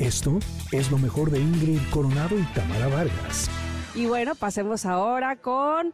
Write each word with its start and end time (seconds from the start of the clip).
Esto 0.00 0.38
es 0.72 0.90
lo 0.90 0.96
mejor 0.96 1.30
de 1.30 1.38
Ingrid 1.38 1.78
Coronado 1.90 2.38
y 2.38 2.42
Tamara 2.54 2.88
Vargas. 2.88 3.50
Y 3.94 4.06
bueno, 4.06 4.34
pasemos 4.34 4.86
ahora 4.86 5.36
con 5.36 5.92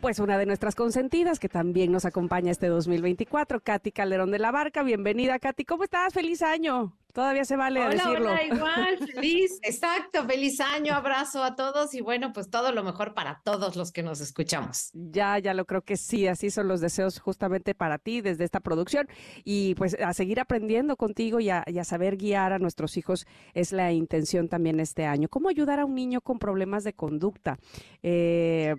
pues 0.00 0.20
una 0.20 0.38
de 0.38 0.46
nuestras 0.46 0.76
consentidas 0.76 1.40
que 1.40 1.48
también 1.48 1.90
nos 1.90 2.04
acompaña 2.04 2.52
este 2.52 2.68
2024, 2.68 3.58
Katy 3.58 3.90
Calderón 3.90 4.30
de 4.30 4.38
la 4.38 4.52
Barca. 4.52 4.84
Bienvenida, 4.84 5.40
Katy. 5.40 5.64
¿Cómo 5.64 5.82
estás? 5.82 6.14
Feliz 6.14 6.40
año. 6.40 6.92
Todavía 7.16 7.46
se 7.46 7.56
vale 7.56 7.80
hola, 7.80 7.88
decirlo. 7.92 8.30
Hola, 8.30 8.44
igual, 8.44 8.98
feliz, 9.14 9.58
exacto, 9.62 10.26
feliz 10.26 10.60
año, 10.60 10.92
abrazo 10.92 11.42
a 11.42 11.56
todos 11.56 11.94
y 11.94 12.02
bueno, 12.02 12.34
pues 12.34 12.50
todo 12.50 12.72
lo 12.72 12.84
mejor 12.84 13.14
para 13.14 13.40
todos 13.42 13.74
los 13.74 13.90
que 13.90 14.02
nos 14.02 14.20
escuchamos. 14.20 14.90
Ya, 14.92 15.38
ya 15.38 15.54
lo 15.54 15.64
creo 15.64 15.80
que 15.80 15.96
sí, 15.96 16.26
así 16.26 16.50
son 16.50 16.68
los 16.68 16.82
deseos 16.82 17.18
justamente 17.18 17.74
para 17.74 17.96
ti 17.96 18.20
desde 18.20 18.44
esta 18.44 18.60
producción 18.60 19.08
y 19.44 19.74
pues 19.76 19.96
a 19.98 20.12
seguir 20.12 20.40
aprendiendo 20.40 20.98
contigo 20.98 21.40
y 21.40 21.48
a, 21.48 21.64
y 21.66 21.78
a 21.78 21.84
saber 21.84 22.18
guiar 22.18 22.52
a 22.52 22.58
nuestros 22.58 22.98
hijos 22.98 23.26
es 23.54 23.72
la 23.72 23.92
intención 23.92 24.50
también 24.50 24.78
este 24.78 25.06
año. 25.06 25.30
¿Cómo 25.30 25.48
ayudar 25.48 25.80
a 25.80 25.86
un 25.86 25.94
niño 25.94 26.20
con 26.20 26.38
problemas 26.38 26.84
de 26.84 26.92
conducta? 26.92 27.56
Eh, 28.02 28.74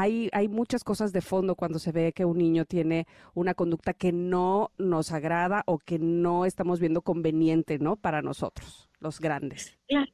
hay, 0.00 0.28
hay 0.32 0.48
muchas 0.48 0.84
cosas 0.84 1.12
de 1.12 1.20
fondo 1.20 1.56
cuando 1.56 1.78
se 1.78 1.92
ve 1.92 2.12
que 2.12 2.24
un 2.24 2.38
niño 2.38 2.64
tiene 2.64 3.06
una 3.34 3.54
conducta 3.54 3.94
que 3.94 4.12
no 4.12 4.70
nos 4.78 5.10
agrada 5.12 5.64
o 5.66 5.78
que 5.78 5.98
no 5.98 6.44
estamos 6.44 6.78
viendo 6.78 7.02
conveniente, 7.02 7.78
¿no? 7.78 7.96
Para 7.96 8.22
nosotros, 8.22 8.88
los 9.00 9.18
grandes. 9.18 9.76
Claro, 9.88 10.12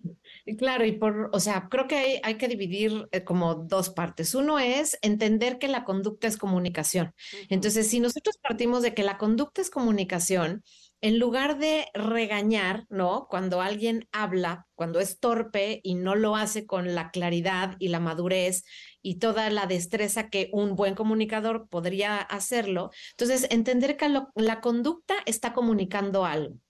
claro, 0.58 0.86
y 0.86 0.92
por, 0.92 1.30
o 1.32 1.40
sea, 1.40 1.68
creo 1.70 1.86
que 1.86 1.96
hay, 1.96 2.20
hay 2.22 2.36
que 2.36 2.48
dividir 2.48 3.08
eh, 3.12 3.24
como 3.24 3.54
dos 3.54 3.90
partes. 3.90 4.34
Uno 4.34 4.58
es 4.58 4.98
entender 5.02 5.58
que 5.58 5.68
la 5.68 5.84
conducta 5.84 6.28
es 6.28 6.38
comunicación. 6.38 7.12
Entonces, 7.50 7.88
si 7.88 8.00
nosotros 8.00 8.38
partimos 8.38 8.82
de 8.82 8.94
que 8.94 9.02
la 9.02 9.18
conducta 9.18 9.60
es 9.60 9.68
comunicación, 9.68 10.62
en 11.04 11.18
lugar 11.18 11.58
de 11.58 11.84
regañar, 11.92 12.86
¿no? 12.88 13.26
Cuando 13.28 13.60
alguien 13.60 14.08
habla, 14.10 14.66
cuando 14.74 15.00
es 15.00 15.20
torpe 15.20 15.80
y 15.82 15.96
no 15.96 16.14
lo 16.14 16.34
hace 16.34 16.64
con 16.64 16.94
la 16.94 17.10
claridad 17.10 17.76
y 17.78 17.88
la 17.88 18.00
madurez 18.00 18.64
y 19.02 19.18
toda 19.18 19.50
la 19.50 19.66
destreza 19.66 20.30
que 20.30 20.48
un 20.50 20.76
buen 20.76 20.94
comunicador 20.94 21.68
podría 21.68 22.16
hacerlo, 22.16 22.90
entonces 23.10 23.46
entender 23.50 23.98
que 23.98 24.08
la 24.34 24.60
conducta 24.62 25.16
está 25.26 25.52
comunicando 25.52 26.24
algo 26.24 26.63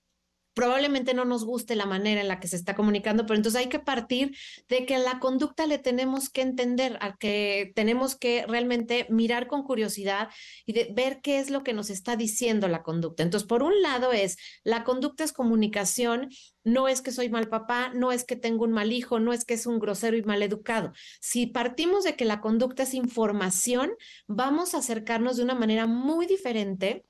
probablemente 0.54 1.14
no 1.14 1.24
nos 1.24 1.44
guste 1.44 1.76
la 1.76 1.86
manera 1.86 2.20
en 2.20 2.28
la 2.28 2.40
que 2.40 2.48
se 2.48 2.56
está 2.56 2.74
comunicando, 2.74 3.26
pero 3.26 3.36
entonces 3.36 3.60
hay 3.60 3.68
que 3.68 3.80
partir 3.80 4.36
de 4.68 4.86
que 4.86 4.98
la 4.98 5.18
conducta 5.18 5.66
le 5.66 5.78
tenemos 5.78 6.30
que 6.30 6.42
entender, 6.42 6.96
a 7.00 7.16
que 7.16 7.72
tenemos 7.74 8.16
que 8.16 8.46
realmente 8.46 9.06
mirar 9.10 9.46
con 9.46 9.64
curiosidad 9.64 10.28
y 10.64 10.72
de 10.72 10.90
ver 10.94 11.20
qué 11.20 11.38
es 11.38 11.50
lo 11.50 11.62
que 11.62 11.72
nos 11.72 11.90
está 11.90 12.16
diciendo 12.16 12.68
la 12.68 12.82
conducta. 12.82 13.22
Entonces, 13.22 13.46
por 13.46 13.62
un 13.62 13.82
lado 13.82 14.12
es, 14.12 14.36
la 14.62 14.84
conducta 14.84 15.24
es 15.24 15.32
comunicación, 15.32 16.30
no 16.62 16.88
es 16.88 17.02
que 17.02 17.12
soy 17.12 17.28
mal 17.28 17.48
papá, 17.48 17.90
no 17.94 18.12
es 18.12 18.24
que 18.24 18.36
tengo 18.36 18.64
un 18.64 18.72
mal 18.72 18.92
hijo, 18.92 19.20
no 19.20 19.32
es 19.32 19.44
que 19.44 19.54
es 19.54 19.66
un 19.66 19.78
grosero 19.78 20.16
y 20.16 20.22
mal 20.22 20.42
educado. 20.42 20.92
Si 21.20 21.46
partimos 21.46 22.04
de 22.04 22.16
que 22.16 22.24
la 22.24 22.40
conducta 22.40 22.84
es 22.84 22.94
información, 22.94 23.92
vamos 24.26 24.74
a 24.74 24.78
acercarnos 24.78 25.36
de 25.36 25.42
una 25.42 25.54
manera 25.54 25.86
muy 25.86 26.26
diferente 26.26 27.04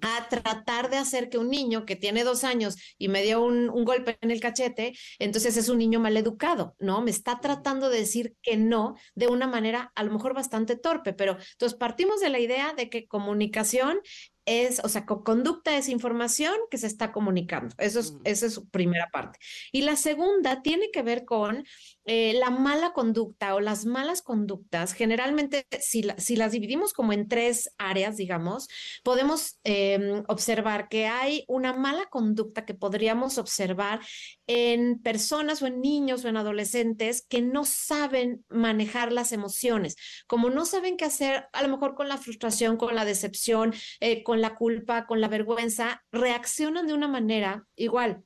a 0.00 0.28
tratar 0.28 0.90
de 0.90 0.96
hacer 0.96 1.28
que 1.28 1.38
un 1.38 1.50
niño 1.50 1.84
que 1.86 1.96
tiene 1.96 2.24
dos 2.24 2.44
años 2.44 2.76
y 2.98 3.08
me 3.08 3.22
dio 3.22 3.42
un, 3.42 3.70
un, 3.70 3.84
golpe 3.84 4.18
en 4.20 4.30
el 4.30 4.40
cachete, 4.40 4.94
entonces 5.18 5.56
es 5.56 5.68
un 5.68 5.78
niño 5.78 6.00
mal 6.00 6.16
educado, 6.16 6.74
¿no? 6.78 7.00
Me 7.00 7.10
está 7.10 7.40
tratando 7.40 7.88
de 7.90 7.98
decir 7.98 8.36
que 8.42 8.56
no 8.56 8.96
de 9.14 9.28
una 9.28 9.46
manera 9.46 9.92
a 9.94 10.02
lo 10.02 10.12
mejor 10.12 10.34
bastante 10.34 10.76
torpe, 10.76 11.12
pero 11.12 11.36
entonces 11.52 11.78
partimos 11.78 12.20
de 12.20 12.30
la 12.30 12.38
idea 12.38 12.74
de 12.74 12.90
que 12.90 13.06
comunicación 13.06 14.00
es, 14.48 14.80
o 14.82 14.88
sea, 14.88 15.04
conducta 15.04 15.76
es 15.76 15.90
información 15.90 16.54
que 16.70 16.78
se 16.78 16.86
está 16.86 17.12
comunicando. 17.12 17.74
Eso 17.78 18.00
es, 18.00 18.14
esa 18.24 18.46
es 18.46 18.54
su 18.54 18.68
primera 18.70 19.10
parte. 19.12 19.38
Y 19.72 19.82
la 19.82 19.94
segunda 19.94 20.62
tiene 20.62 20.90
que 20.90 21.02
ver 21.02 21.26
con 21.26 21.64
eh, 22.10 22.32
la 22.32 22.48
mala 22.48 22.94
conducta 22.94 23.54
o 23.54 23.60
las 23.60 23.84
malas 23.84 24.22
conductas. 24.22 24.94
Generalmente, 24.94 25.66
si, 25.78 26.02
la, 26.02 26.18
si 26.18 26.36
las 26.36 26.52
dividimos 26.52 26.94
como 26.94 27.12
en 27.12 27.28
tres 27.28 27.70
áreas, 27.76 28.16
digamos, 28.16 28.68
podemos 29.04 29.60
eh, 29.64 30.22
observar 30.26 30.88
que 30.88 31.06
hay 31.06 31.44
una 31.48 31.74
mala 31.74 32.06
conducta 32.06 32.64
que 32.64 32.72
podríamos 32.72 33.36
observar 33.36 34.00
en 34.46 35.00
personas 35.02 35.60
o 35.60 35.66
en 35.66 35.82
niños 35.82 36.24
o 36.24 36.28
en 36.28 36.38
adolescentes 36.38 37.26
que 37.28 37.42
no 37.42 37.66
saben 37.66 38.42
manejar 38.48 39.12
las 39.12 39.32
emociones, 39.32 39.96
como 40.26 40.48
no 40.48 40.64
saben 40.64 40.96
qué 40.96 41.04
hacer, 41.04 41.48
a 41.52 41.62
lo 41.62 41.68
mejor 41.68 41.94
con 41.94 42.08
la 42.08 42.16
frustración, 42.16 42.78
con 42.78 42.94
la 42.94 43.04
decepción, 43.04 43.74
eh, 44.00 44.22
con 44.22 44.40
la 44.40 44.54
culpa, 44.54 45.06
con 45.06 45.20
la 45.20 45.28
vergüenza, 45.28 46.02
reaccionan 46.10 46.86
de 46.86 46.94
una 46.94 47.08
manera 47.08 47.66
igual 47.76 48.24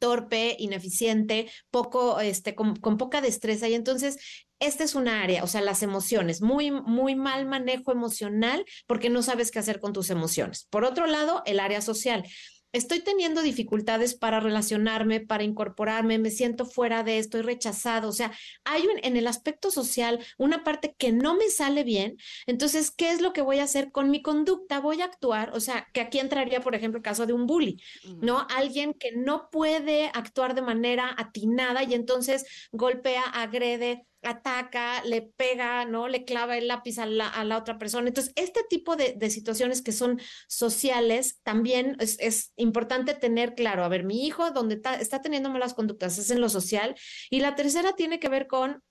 torpe, 0.00 0.56
ineficiente, 0.58 1.48
poco, 1.70 2.18
este, 2.18 2.56
con, 2.56 2.74
con, 2.74 2.96
poca 2.96 3.20
destreza. 3.20 3.68
Y 3.68 3.74
entonces, 3.74 4.18
esta 4.58 4.82
es 4.82 4.96
una 4.96 5.22
área, 5.22 5.44
o 5.44 5.46
sea, 5.46 5.60
las 5.60 5.82
emociones, 5.82 6.42
muy, 6.42 6.70
muy 6.70 7.14
mal 7.14 7.46
manejo 7.46 7.92
emocional 7.92 8.64
porque 8.86 9.08
no 9.08 9.22
sabes 9.22 9.50
qué 9.50 9.60
hacer 9.60 9.78
con 9.78 9.92
tus 9.92 10.10
emociones. 10.10 10.66
Por 10.70 10.84
otro 10.84 11.06
lado, 11.06 11.42
el 11.46 11.60
área 11.60 11.80
social 11.80 12.24
estoy 12.72 13.00
teniendo 13.00 13.42
dificultades 13.42 14.14
para 14.14 14.40
relacionarme, 14.40 15.20
para 15.20 15.42
incorporarme, 15.44 16.18
me 16.18 16.30
siento 16.30 16.66
fuera 16.66 17.02
de, 17.02 17.18
estoy 17.18 17.42
rechazado. 17.42 18.08
O 18.08 18.12
sea, 18.12 18.32
hay 18.64 18.82
un, 18.82 18.98
en 19.02 19.16
el 19.16 19.26
aspecto 19.26 19.70
social 19.70 20.24
una 20.38 20.64
parte 20.64 20.94
que 20.96 21.12
no 21.12 21.36
me 21.36 21.48
sale 21.48 21.84
bien. 21.84 22.16
Entonces, 22.46 22.90
¿qué 22.90 23.10
es 23.10 23.20
lo 23.20 23.32
que 23.32 23.42
voy 23.42 23.58
a 23.58 23.64
hacer 23.64 23.90
con 23.92 24.10
mi 24.10 24.22
conducta? 24.22 24.80
Voy 24.80 25.00
a 25.00 25.06
actuar, 25.06 25.50
o 25.54 25.60
sea, 25.60 25.88
que 25.92 26.00
aquí 26.00 26.18
entraría, 26.18 26.60
por 26.60 26.74
ejemplo, 26.74 26.98
el 26.98 27.04
caso 27.04 27.26
de 27.26 27.32
un 27.32 27.46
bully, 27.46 27.80
¿no? 28.20 28.46
Alguien 28.54 28.94
que 28.94 29.12
no 29.12 29.48
puede 29.50 30.10
actuar 30.14 30.54
de 30.54 30.62
manera 30.62 31.14
atinada 31.16 31.82
y 31.82 31.94
entonces 31.94 32.46
golpea, 32.72 33.22
agrede, 33.22 34.06
ataca, 34.22 35.02
le 35.04 35.22
pega, 35.22 35.84
¿no? 35.84 36.08
Le 36.08 36.24
clava 36.24 36.58
el 36.58 36.68
lápiz 36.68 36.98
a 36.98 37.06
la, 37.06 37.28
a 37.28 37.44
la 37.44 37.56
otra 37.58 37.78
persona. 37.78 38.08
Entonces, 38.08 38.32
este 38.36 38.60
tipo 38.68 38.96
de, 38.96 39.14
de, 39.16 39.30
situaciones 39.30 39.82
que 39.82 39.92
son 39.92 40.20
sociales, 40.48 41.40
también 41.42 41.96
es, 42.00 42.18
es, 42.20 42.52
importante 42.56 43.14
tener 43.14 43.54
claro, 43.54 43.84
a 43.84 43.88
ver, 43.88 44.04
mi 44.04 44.26
hijo, 44.26 44.50
donde 44.50 44.76
está, 44.76 44.94
está 44.96 45.22
teniendo 45.22 45.50
malas 45.50 45.74
conductas, 45.74 46.18
es 46.18 46.30
en 46.30 46.40
lo 46.40 46.48
social. 46.48 46.94
Y 47.30 47.40
la 47.40 47.54
tercera 47.54 47.94
tiene 47.94 48.20
que 48.20 48.28
ver 48.28 48.46
con 48.46 48.82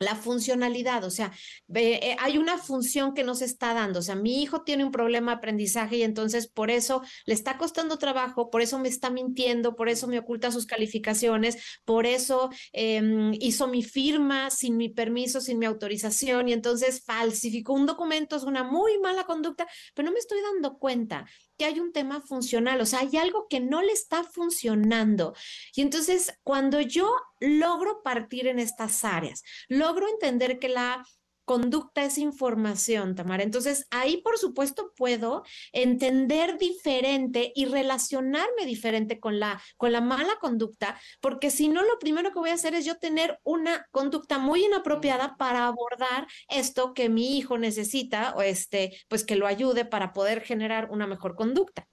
la 0.00 0.16
funcionalidad, 0.16 1.04
o 1.04 1.10
sea, 1.10 1.30
eh, 1.74 2.16
hay 2.18 2.38
una 2.38 2.56
función 2.56 3.12
que 3.12 3.22
no 3.22 3.34
se 3.34 3.44
está 3.44 3.74
dando, 3.74 3.98
o 3.98 4.02
sea, 4.02 4.14
mi 4.14 4.42
hijo 4.42 4.62
tiene 4.62 4.82
un 4.82 4.90
problema 4.90 5.32
de 5.32 5.36
aprendizaje 5.36 5.98
y 5.98 6.02
entonces 6.02 6.48
por 6.48 6.70
eso 6.70 7.02
le 7.26 7.34
está 7.34 7.58
costando 7.58 7.98
trabajo, 7.98 8.48
por 8.48 8.62
eso 8.62 8.78
me 8.78 8.88
está 8.88 9.10
mintiendo, 9.10 9.76
por 9.76 9.90
eso 9.90 10.06
me 10.08 10.18
oculta 10.18 10.50
sus 10.50 10.64
calificaciones, 10.64 11.62
por 11.84 12.06
eso 12.06 12.48
eh, 12.72 13.30
hizo 13.40 13.68
mi 13.68 13.82
firma 13.82 14.50
sin 14.50 14.78
mi 14.78 14.88
permiso, 14.88 15.42
sin 15.42 15.58
mi 15.58 15.66
autorización 15.66 16.48
y 16.48 16.54
entonces 16.54 17.04
falsificó 17.04 17.74
un 17.74 17.84
documento, 17.84 18.36
es 18.36 18.44
una 18.44 18.64
muy 18.64 18.98
mala 18.98 19.24
conducta, 19.24 19.66
pero 19.94 20.06
no 20.06 20.12
me 20.12 20.18
estoy 20.18 20.38
dando 20.40 20.78
cuenta 20.78 21.26
que 21.60 21.66
hay 21.66 21.78
un 21.78 21.92
tema 21.92 22.22
funcional, 22.22 22.80
o 22.80 22.86
sea, 22.86 23.00
hay 23.00 23.18
algo 23.18 23.46
que 23.46 23.60
no 23.60 23.82
le 23.82 23.92
está 23.92 24.24
funcionando. 24.24 25.34
Y 25.74 25.82
entonces, 25.82 26.32
cuando 26.42 26.80
yo 26.80 27.14
logro 27.38 28.02
partir 28.02 28.46
en 28.46 28.58
estas 28.58 29.04
áreas, 29.04 29.42
logro 29.68 30.08
entender 30.08 30.58
que 30.58 30.70
la 30.70 31.04
conducta 31.50 32.04
es 32.04 32.16
información, 32.16 33.16
Tamara. 33.16 33.42
Entonces, 33.42 33.88
ahí, 33.90 34.18
por 34.18 34.38
supuesto, 34.38 34.92
puedo 34.96 35.42
entender 35.72 36.58
diferente 36.58 37.50
y 37.56 37.64
relacionarme 37.64 38.66
diferente 38.66 39.18
con 39.18 39.40
la, 39.40 39.60
con 39.76 39.90
la 39.90 40.00
mala 40.00 40.36
conducta, 40.40 40.96
porque 41.20 41.50
si 41.50 41.66
no, 41.66 41.82
lo 41.82 41.98
primero 41.98 42.30
que 42.30 42.38
voy 42.38 42.50
a 42.50 42.54
hacer 42.54 42.76
es 42.76 42.84
yo 42.84 42.98
tener 42.98 43.40
una 43.42 43.88
conducta 43.90 44.38
muy 44.38 44.64
inapropiada 44.64 45.36
para 45.38 45.66
abordar 45.66 46.28
esto 46.48 46.94
que 46.94 47.08
mi 47.08 47.36
hijo 47.36 47.58
necesita 47.58 48.32
o 48.36 48.42
este, 48.42 48.96
pues 49.08 49.24
que 49.24 49.34
lo 49.34 49.48
ayude 49.48 49.84
para 49.84 50.12
poder 50.12 50.42
generar 50.42 50.88
una 50.92 51.08
mejor 51.08 51.34
conducta. 51.34 51.88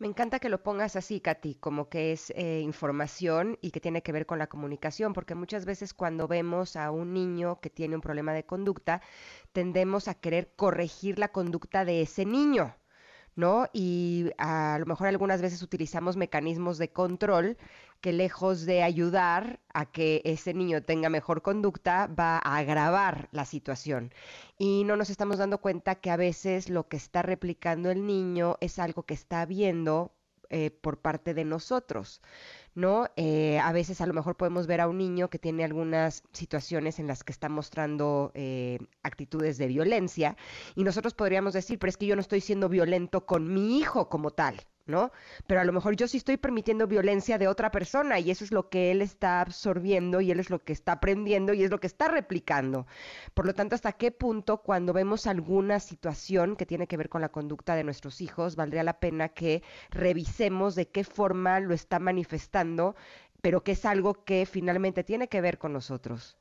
Me 0.00 0.06
encanta 0.06 0.38
que 0.38 0.48
lo 0.48 0.62
pongas 0.62 0.94
así, 0.94 1.20
Katy, 1.20 1.56
como 1.56 1.88
que 1.88 2.12
es 2.12 2.30
eh, 2.36 2.60
información 2.60 3.58
y 3.60 3.72
que 3.72 3.80
tiene 3.80 4.02
que 4.02 4.12
ver 4.12 4.26
con 4.26 4.38
la 4.38 4.46
comunicación, 4.46 5.12
porque 5.12 5.34
muchas 5.34 5.64
veces 5.64 5.92
cuando 5.92 6.28
vemos 6.28 6.76
a 6.76 6.92
un 6.92 7.12
niño 7.12 7.58
que 7.60 7.68
tiene 7.68 7.96
un 7.96 8.00
problema 8.00 8.32
de 8.32 8.46
conducta, 8.46 9.02
tendemos 9.52 10.06
a 10.06 10.14
querer 10.14 10.52
corregir 10.54 11.18
la 11.18 11.28
conducta 11.28 11.84
de 11.84 12.02
ese 12.02 12.24
niño. 12.24 12.76
¿No? 13.38 13.68
Y 13.72 14.32
a 14.36 14.78
lo 14.80 14.86
mejor 14.86 15.06
algunas 15.06 15.40
veces 15.40 15.62
utilizamos 15.62 16.16
mecanismos 16.16 16.76
de 16.76 16.90
control 16.90 17.56
que 18.00 18.12
lejos 18.12 18.66
de 18.66 18.82
ayudar 18.82 19.60
a 19.72 19.86
que 19.86 20.22
ese 20.24 20.54
niño 20.54 20.82
tenga 20.82 21.08
mejor 21.08 21.40
conducta, 21.42 22.08
va 22.08 22.38
a 22.38 22.56
agravar 22.58 23.28
la 23.32 23.44
situación. 23.44 24.12
Y 24.58 24.82
no 24.84 24.96
nos 24.96 25.08
estamos 25.08 25.38
dando 25.38 25.58
cuenta 25.58 25.94
que 25.94 26.10
a 26.10 26.16
veces 26.16 26.68
lo 26.68 26.88
que 26.88 26.96
está 26.96 27.22
replicando 27.22 27.90
el 27.92 28.06
niño 28.06 28.56
es 28.60 28.78
algo 28.80 29.04
que 29.04 29.14
está 29.14 29.46
viendo 29.46 30.12
eh, 30.50 30.70
por 30.70 30.98
parte 30.98 31.34
de 31.34 31.44
nosotros. 31.44 32.20
¿no? 32.74 33.08
Eh, 33.16 33.58
a 33.58 33.72
veces 33.72 34.00
a 34.00 34.06
lo 34.06 34.14
mejor 34.14 34.36
podemos 34.36 34.68
ver 34.68 34.80
a 34.80 34.88
un 34.88 34.98
niño 34.98 35.28
que 35.30 35.38
tiene 35.38 35.64
algunas 35.64 36.22
situaciones 36.32 37.00
en 37.00 37.08
las 37.08 37.24
que 37.24 37.32
está 37.32 37.48
mostrando 37.48 38.30
eh, 38.34 38.78
actitudes 39.02 39.58
de 39.58 39.66
violencia 39.66 40.36
y 40.76 40.84
nosotros 40.84 41.12
podríamos 41.14 41.54
decir, 41.54 41.78
pero 41.78 41.90
es 41.90 41.96
que 41.96 42.06
yo 42.06 42.14
no 42.14 42.20
estoy 42.20 42.40
siendo 42.40 42.68
violento 42.68 43.26
con 43.26 43.52
mi 43.52 43.78
hijo 43.78 44.08
como 44.08 44.30
tal, 44.30 44.60
¿no? 44.88 45.12
Pero 45.46 45.60
a 45.60 45.64
lo 45.64 45.72
mejor 45.72 45.94
yo 45.94 46.08
sí 46.08 46.16
estoy 46.16 46.36
permitiendo 46.38 46.86
violencia 46.86 47.38
de 47.38 47.46
otra 47.46 47.70
persona 47.70 48.18
y 48.18 48.30
eso 48.30 48.44
es 48.44 48.52
lo 48.52 48.68
que 48.68 48.90
él 48.90 49.02
está 49.02 49.40
absorbiendo 49.40 50.20
y 50.20 50.30
él 50.30 50.40
es 50.40 50.50
lo 50.50 50.64
que 50.64 50.72
está 50.72 50.92
aprendiendo 50.92 51.52
y 51.52 51.62
es 51.62 51.70
lo 51.70 51.78
que 51.78 51.86
está 51.86 52.08
replicando. 52.08 52.86
Por 53.34 53.46
lo 53.46 53.54
tanto, 53.54 53.74
¿hasta 53.74 53.92
qué 53.92 54.10
punto 54.10 54.58
cuando 54.58 54.92
vemos 54.92 55.26
alguna 55.26 55.78
situación 55.78 56.56
que 56.56 56.66
tiene 56.66 56.86
que 56.86 56.96
ver 56.96 57.08
con 57.08 57.20
la 57.20 57.28
conducta 57.28 57.76
de 57.76 57.84
nuestros 57.84 58.20
hijos, 58.20 58.56
valdría 58.56 58.82
la 58.82 58.98
pena 58.98 59.28
que 59.28 59.62
revisemos 59.90 60.74
de 60.74 60.88
qué 60.88 61.04
forma 61.04 61.60
lo 61.60 61.74
está 61.74 61.98
manifestando, 61.98 62.96
pero 63.42 63.62
que 63.62 63.72
es 63.72 63.84
algo 63.84 64.24
que 64.24 64.46
finalmente 64.46 65.04
tiene 65.04 65.28
que 65.28 65.40
ver 65.40 65.58
con 65.58 65.72
nosotros? 65.72 66.36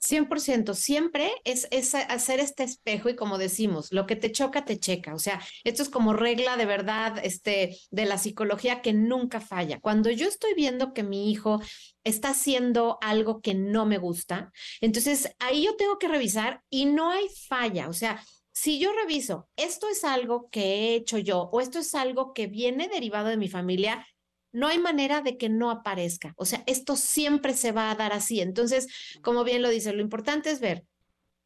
100%, 0.00 0.74
siempre 0.74 1.30
es, 1.44 1.66
es, 1.70 1.94
hacer 1.94 2.40
este 2.40 2.62
espejo 2.62 3.08
y 3.08 3.16
como 3.16 3.38
decimos, 3.38 3.92
lo 3.92 4.06
que 4.06 4.16
te 4.16 4.30
choca, 4.32 4.64
te 4.64 4.78
checa. 4.78 5.14
O 5.14 5.18
sea, 5.18 5.40
esto 5.64 5.82
es 5.82 5.88
como 5.88 6.12
regla 6.12 6.56
de 6.56 6.66
verdad 6.66 7.18
este, 7.22 7.76
de 7.90 8.04
la 8.04 8.18
psicología 8.18 8.80
que 8.80 8.92
nunca 8.92 9.40
falla. 9.40 9.80
Cuando 9.80 10.10
yo 10.10 10.28
estoy 10.28 10.54
viendo 10.54 10.92
que 10.92 11.02
mi 11.02 11.30
hijo 11.30 11.60
está 12.04 12.30
haciendo 12.30 12.98
algo 13.00 13.40
que 13.40 13.54
no 13.54 13.86
me 13.86 13.98
gusta, 13.98 14.52
entonces 14.80 15.34
ahí 15.38 15.64
yo 15.64 15.76
tengo 15.76 15.98
que 15.98 16.08
revisar 16.08 16.62
y 16.70 16.86
no 16.86 17.10
hay 17.10 17.26
falla. 17.48 17.88
O 17.88 17.92
sea, 17.92 18.22
si 18.52 18.80
yo 18.80 18.92
reviso, 18.92 19.48
esto 19.56 19.88
es 19.88 20.02
algo 20.04 20.48
que 20.50 20.60
he 20.60 20.94
hecho 20.96 21.18
yo 21.18 21.42
o 21.52 21.60
esto 21.60 21.78
es 21.78 21.94
algo 21.94 22.32
que 22.32 22.48
viene 22.48 22.88
derivado 22.88 23.28
de 23.28 23.36
mi 23.36 23.48
familia, 23.48 24.04
no 24.52 24.66
hay 24.66 24.78
manera 24.78 25.20
de 25.20 25.36
que 25.36 25.48
no 25.48 25.70
aparezca. 25.70 26.34
O 26.36 26.44
sea, 26.44 26.62
esto 26.66 26.96
siempre 26.96 27.54
se 27.54 27.72
va 27.72 27.90
a 27.90 27.94
dar 27.94 28.12
así. 28.12 28.40
Entonces, 28.40 28.86
como 29.22 29.44
bien 29.44 29.62
lo 29.62 29.68
dice, 29.68 29.92
lo 29.92 30.02
importante 30.02 30.50
es 30.50 30.60
ver 30.60 30.84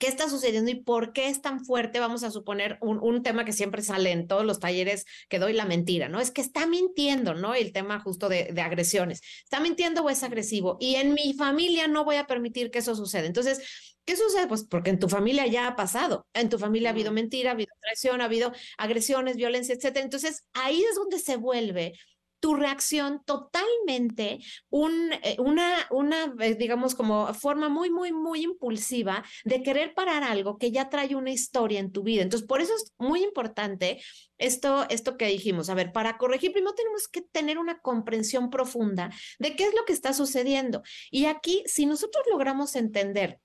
qué 0.03 0.09
está 0.09 0.29
sucediendo 0.29 0.69
y 0.69 0.75
por 0.75 1.13
qué 1.13 1.29
es 1.29 1.41
tan 1.43 1.65
fuerte, 1.65 2.01
vamos 2.01 2.25
a 2.25 2.33
suponer, 2.33 2.77
un, 2.81 3.23
tema 3.23 3.45
que 3.45 3.53
siempre 3.53 3.83
sale 3.83 4.11
en 4.11 4.27
todos 4.27 4.45
los 4.45 4.59
talleres 4.59 5.05
que 5.29 5.39
doy, 5.39 5.53
la 5.53 5.65
mentira, 5.65 6.09
¿no? 6.09 6.19
Es 6.19 6.33
que 6.33 6.41
está 6.41 6.67
mintiendo, 6.67 7.35
¿no? 7.35 7.55
El 7.55 7.73
tema 7.73 8.01
justo 8.01 8.29
de, 8.29 8.51
de, 8.53 8.63
agresiones. 8.63 9.21
¿Está 9.45 9.61
mintiendo 9.61 10.03
o 10.03 10.11
es 10.11 10.25
agresivo? 10.25 10.77
Y 10.81 10.97
en 10.97 11.15
mi 11.15 11.35
familia 11.35 11.87
no 11.87 12.05
voy 12.05 12.17
a 12.17 12.27
permitir 12.27 12.73
que 12.73 12.81
eso 12.81 12.97
suceda. 12.97 13.27
Entonces, 13.27 13.61
¿qué 14.05 14.17
sucede? 14.17 14.49
Pues 14.49 14.65
porque 14.65 14.91
en 14.91 14.99
tu 14.99 15.09
familia 15.09 15.47
ya 15.47 15.69
ha 15.69 15.77
pasado. 15.77 16.27
En 16.35 16.49
tu 16.49 16.59
familia 16.59 16.89
ha 16.89 16.93
habido 16.93 17.13
mentira, 17.13 17.51
ha 17.51 17.55
habido 17.55 17.73
traición, 17.81 18.21
ha 18.23 18.25
habido 18.25 18.53
agresiones, 18.79 19.37
violencia, 19.37 19.73
etcétera. 19.77 20.05
Entonces, 20.05 20.43
ahí 20.53 20.83
es 20.83 20.97
donde 20.97 21.21
se 21.21 21.37
vuelve 21.37 21.93
tu 22.43 22.57
reacción 22.57 23.23
totalmente 23.25 24.41
eh, 24.73 25.37
una, 25.39 25.87
una, 25.91 26.35
eh, 26.41 26.57
digamos, 26.57 26.97
como 26.97 27.33
forma 27.35 27.69
muy, 27.69 27.89
muy, 27.89 28.13
muy 28.13 28.43
impulsiva 28.43 29.25
de 29.45 29.63
querer 29.63 29.95
parar 29.95 30.25
algo 30.25 30.59
que 30.59 30.73
ya 30.73 30.89
trae 30.89 31.15
una 31.15 31.31
historia 31.31 31.79
en 31.79 31.93
tu 31.93 32.03
vida. 32.03 32.23
Entonces, 32.23 32.49
por 32.49 32.61
eso 32.61 32.75
es 32.75 32.93
muy 32.99 33.23
importante 33.23 34.03
esto, 34.39 34.85
esto 34.91 35.17
que 35.17 35.27
dijimos. 35.27 35.71
A 35.71 35.75
ver, 35.75 35.93
para 35.93 36.19
corregir, 36.19 36.53
primero 36.53 36.75
tenemos 36.75 37.07
que 37.07 37.23
tener 37.23 37.59
una 37.59 37.79
comprensión 37.79 38.51
profunda 38.51 39.15
de 39.39 39.55
qué 39.55 39.63
es 39.63 39.75
lo 39.75 39.85
que 39.85 39.93
está 39.93 40.13
sucediendo. 40.13 40.83
Y 41.13 41.27
aquí, 41.27 41.63
si 41.67 41.87
nosotros 41.87 42.25
logramos 42.29 42.75
entender 42.75 43.39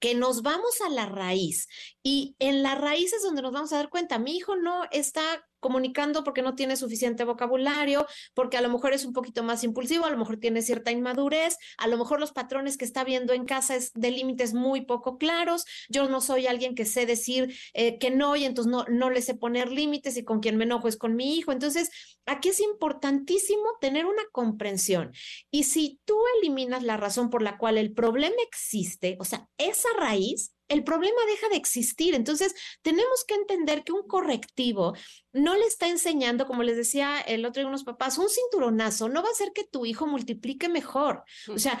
que 0.00 0.14
nos 0.14 0.42
vamos 0.42 0.82
a 0.82 0.90
la 0.90 1.06
raíz 1.06 1.66
y 2.06 2.36
en 2.38 2.62
la 2.62 2.74
raíz 2.74 3.14
es 3.14 3.22
donde 3.22 3.40
nos 3.40 3.52
vamos 3.52 3.72
a 3.72 3.76
dar 3.76 3.88
cuenta, 3.88 4.18
mi 4.18 4.36
hijo 4.36 4.56
no 4.56 4.82
está 4.92 5.22
comunicando 5.58 6.22
porque 6.24 6.42
no 6.42 6.54
tiene 6.54 6.76
suficiente 6.76 7.24
vocabulario, 7.24 8.06
porque 8.34 8.58
a 8.58 8.60
lo 8.60 8.68
mejor 8.68 8.92
es 8.92 9.06
un 9.06 9.14
poquito 9.14 9.42
más 9.42 9.64
impulsivo, 9.64 10.04
a 10.04 10.10
lo 10.10 10.18
mejor 10.18 10.36
tiene 10.36 10.60
cierta 10.60 10.90
inmadurez, 10.90 11.56
a 11.78 11.88
lo 11.88 11.96
mejor 11.96 12.20
los 12.20 12.32
patrones 12.32 12.76
que 12.76 12.84
está 12.84 13.02
viendo 13.02 13.32
en 13.32 13.46
casa 13.46 13.74
es 13.74 13.90
de 13.94 14.10
límites 14.10 14.52
muy 14.52 14.82
poco 14.82 15.16
claros, 15.16 15.64
yo 15.88 16.06
no 16.06 16.20
soy 16.20 16.46
alguien 16.46 16.74
que 16.74 16.84
sé 16.84 17.06
decir 17.06 17.56
eh, 17.72 17.98
que 17.98 18.10
no 18.10 18.36
y 18.36 18.44
entonces 18.44 18.70
no, 18.70 18.84
no 18.90 19.08
le 19.08 19.22
sé 19.22 19.34
poner 19.34 19.72
límites 19.72 20.18
y 20.18 20.24
con 20.24 20.40
quien 20.40 20.58
me 20.58 20.64
enojo 20.64 20.86
es 20.86 20.98
con 20.98 21.16
mi 21.16 21.38
hijo. 21.38 21.52
Entonces, 21.52 21.90
aquí 22.26 22.50
es 22.50 22.60
importantísimo 22.60 23.64
tener 23.80 24.04
una 24.04 24.22
comprensión. 24.32 25.12
Y 25.50 25.64
si 25.64 25.98
tú 26.04 26.20
eliminas 26.42 26.82
la 26.82 26.98
razón 26.98 27.30
por 27.30 27.40
la 27.40 27.56
cual 27.56 27.78
el 27.78 27.94
problema 27.94 28.36
existe, 28.46 29.16
o 29.18 29.24
sea, 29.24 29.48
esa 29.56 29.88
raíz, 29.96 30.53
el 30.68 30.84
problema 30.84 31.18
deja 31.26 31.48
de 31.48 31.56
existir. 31.56 32.14
Entonces, 32.14 32.54
tenemos 32.82 33.24
que 33.26 33.34
entender 33.34 33.84
que 33.84 33.92
un 33.92 34.06
correctivo 34.06 34.94
no 35.32 35.56
le 35.56 35.64
está 35.64 35.88
enseñando, 35.88 36.46
como 36.46 36.62
les 36.62 36.76
decía 36.76 37.20
el 37.20 37.44
otro 37.44 37.62
de 37.62 37.68
unos 37.68 37.84
papás, 37.84 38.18
un 38.18 38.28
cinturonazo 38.28 39.08
no 39.08 39.22
va 39.22 39.28
a 39.28 39.32
hacer 39.32 39.52
que 39.52 39.64
tu 39.64 39.84
hijo 39.84 40.06
multiplique 40.06 40.68
mejor. 40.68 41.24
O 41.48 41.58
sea, 41.58 41.80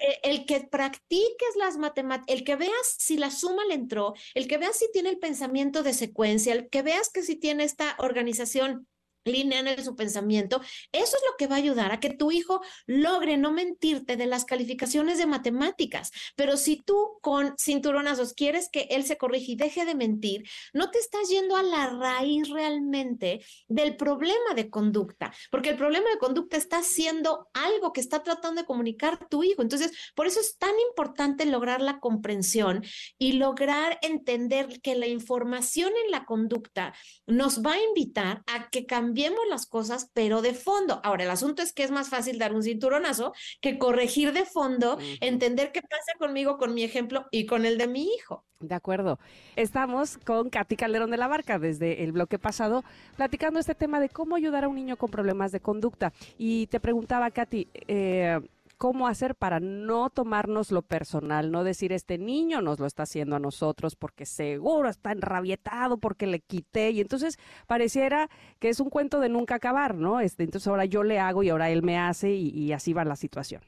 e, 0.00 0.20
el 0.22 0.46
que 0.46 0.60
practiques 0.60 1.56
las 1.56 1.76
matemáticas, 1.76 2.34
el 2.34 2.44
que 2.44 2.56
veas 2.56 2.96
si 2.98 3.16
la 3.16 3.30
suma 3.30 3.64
le 3.66 3.74
entró, 3.74 4.14
el 4.34 4.46
que 4.46 4.58
veas 4.58 4.78
si 4.78 4.90
tiene 4.92 5.10
el 5.10 5.18
pensamiento 5.18 5.82
de 5.82 5.94
secuencia, 5.94 6.52
el 6.52 6.68
que 6.68 6.82
veas 6.82 7.10
que 7.10 7.22
si 7.22 7.36
tiene 7.36 7.64
esta 7.64 7.96
organización 7.98 8.86
lineal 9.24 9.68
en 9.68 9.84
su 9.84 9.94
pensamiento, 9.96 10.60
eso 10.92 11.16
es 11.16 11.22
lo 11.30 11.36
que 11.38 11.46
va 11.46 11.56
a 11.56 11.58
ayudar 11.58 11.92
a 11.92 12.00
que 12.00 12.10
tu 12.10 12.30
hijo 12.30 12.60
logre 12.86 13.36
no 13.36 13.52
mentirte 13.52 14.16
de 14.16 14.26
las 14.26 14.44
calificaciones 14.44 15.18
de 15.18 15.26
matemáticas. 15.26 16.10
Pero 16.36 16.56
si 16.56 16.76
tú 16.76 17.18
con 17.20 17.54
cinturonazos 17.58 18.34
quieres 18.34 18.68
que 18.70 18.88
él 18.90 19.04
se 19.04 19.16
corrija 19.16 19.52
y 19.52 19.56
deje 19.56 19.84
de 19.84 19.94
mentir, 19.94 20.44
no 20.72 20.90
te 20.90 20.98
estás 20.98 21.28
yendo 21.28 21.56
a 21.56 21.62
la 21.62 21.88
raíz 21.88 22.48
realmente 22.48 23.44
del 23.68 23.96
problema 23.96 24.54
de 24.54 24.70
conducta, 24.70 25.32
porque 25.50 25.70
el 25.70 25.76
problema 25.76 26.10
de 26.10 26.18
conducta 26.18 26.56
está 26.56 26.82
siendo 26.82 27.48
algo 27.54 27.92
que 27.92 28.00
está 28.00 28.22
tratando 28.22 28.62
de 28.62 28.66
comunicar 28.66 29.28
tu 29.28 29.44
hijo. 29.44 29.62
Entonces, 29.62 29.92
por 30.14 30.26
eso 30.26 30.40
es 30.40 30.58
tan 30.58 30.74
importante 30.88 31.46
lograr 31.46 31.80
la 31.80 32.00
comprensión 32.00 32.84
y 33.18 33.32
lograr 33.32 33.98
entender 34.02 34.80
que 34.82 34.94
la 34.94 35.06
información 35.06 35.92
en 36.04 36.10
la 36.10 36.24
conducta 36.24 36.94
nos 37.26 37.62
va 37.62 37.74
a 37.74 37.82
invitar 37.82 38.42
a 38.46 38.68
que 38.70 38.86
cambiemos 38.86 39.11
cambiemos 39.12 39.40
las 39.50 39.66
cosas, 39.66 40.10
pero 40.14 40.40
de 40.40 40.54
fondo. 40.54 41.02
Ahora, 41.04 41.24
el 41.24 41.30
asunto 41.30 41.60
es 41.60 41.74
que 41.74 41.84
es 41.84 41.90
más 41.90 42.08
fácil 42.08 42.38
dar 42.38 42.54
un 42.54 42.62
cinturonazo 42.62 43.34
que 43.60 43.76
corregir 43.78 44.32
de 44.32 44.46
fondo, 44.46 44.96
entender 45.20 45.70
qué 45.70 45.82
pasa 45.82 46.12
conmigo, 46.18 46.56
con 46.56 46.72
mi 46.72 46.82
ejemplo 46.82 47.26
y 47.30 47.44
con 47.44 47.66
el 47.66 47.76
de 47.76 47.88
mi 47.88 48.04
hijo. 48.14 48.46
De 48.60 48.74
acuerdo. 48.74 49.18
Estamos 49.54 50.16
con 50.16 50.48
Katy 50.48 50.76
Calderón 50.76 51.10
de 51.10 51.18
la 51.18 51.28
Barca 51.28 51.58
desde 51.58 52.04
el 52.04 52.12
bloque 52.12 52.38
pasado, 52.38 52.84
platicando 53.16 53.60
este 53.60 53.74
tema 53.74 54.00
de 54.00 54.08
cómo 54.08 54.34
ayudar 54.34 54.64
a 54.64 54.68
un 54.68 54.76
niño 54.76 54.96
con 54.96 55.10
problemas 55.10 55.52
de 55.52 55.60
conducta. 55.60 56.14
Y 56.38 56.68
te 56.68 56.80
preguntaba, 56.80 57.30
Katy, 57.30 57.68
eh, 57.88 58.40
cómo 58.82 59.06
hacer 59.06 59.36
para 59.36 59.60
no 59.60 60.10
tomarnos 60.10 60.72
lo 60.72 60.82
personal, 60.82 61.52
no 61.52 61.62
decir 61.62 61.92
este 61.92 62.18
niño 62.18 62.60
nos 62.60 62.80
lo 62.80 62.86
está 62.86 63.04
haciendo 63.04 63.36
a 63.36 63.38
nosotros 63.38 63.94
porque 63.94 64.26
seguro 64.26 64.88
está 64.88 65.12
enrabietado 65.12 65.98
porque 65.98 66.26
le 66.26 66.40
quité 66.40 66.90
y 66.90 67.00
entonces 67.00 67.38
pareciera 67.68 68.28
que 68.58 68.70
es 68.70 68.80
un 68.80 68.90
cuento 68.90 69.20
de 69.20 69.28
nunca 69.28 69.54
acabar, 69.54 69.94
¿no? 69.94 70.18
Este, 70.18 70.42
entonces 70.42 70.66
ahora 70.66 70.84
yo 70.84 71.04
le 71.04 71.20
hago 71.20 71.44
y 71.44 71.50
ahora 71.50 71.70
él 71.70 71.84
me 71.84 71.96
hace 71.96 72.32
y 72.32 72.72
así 72.72 72.92
va 72.92 73.04
la 73.04 73.14
situación. 73.14 73.62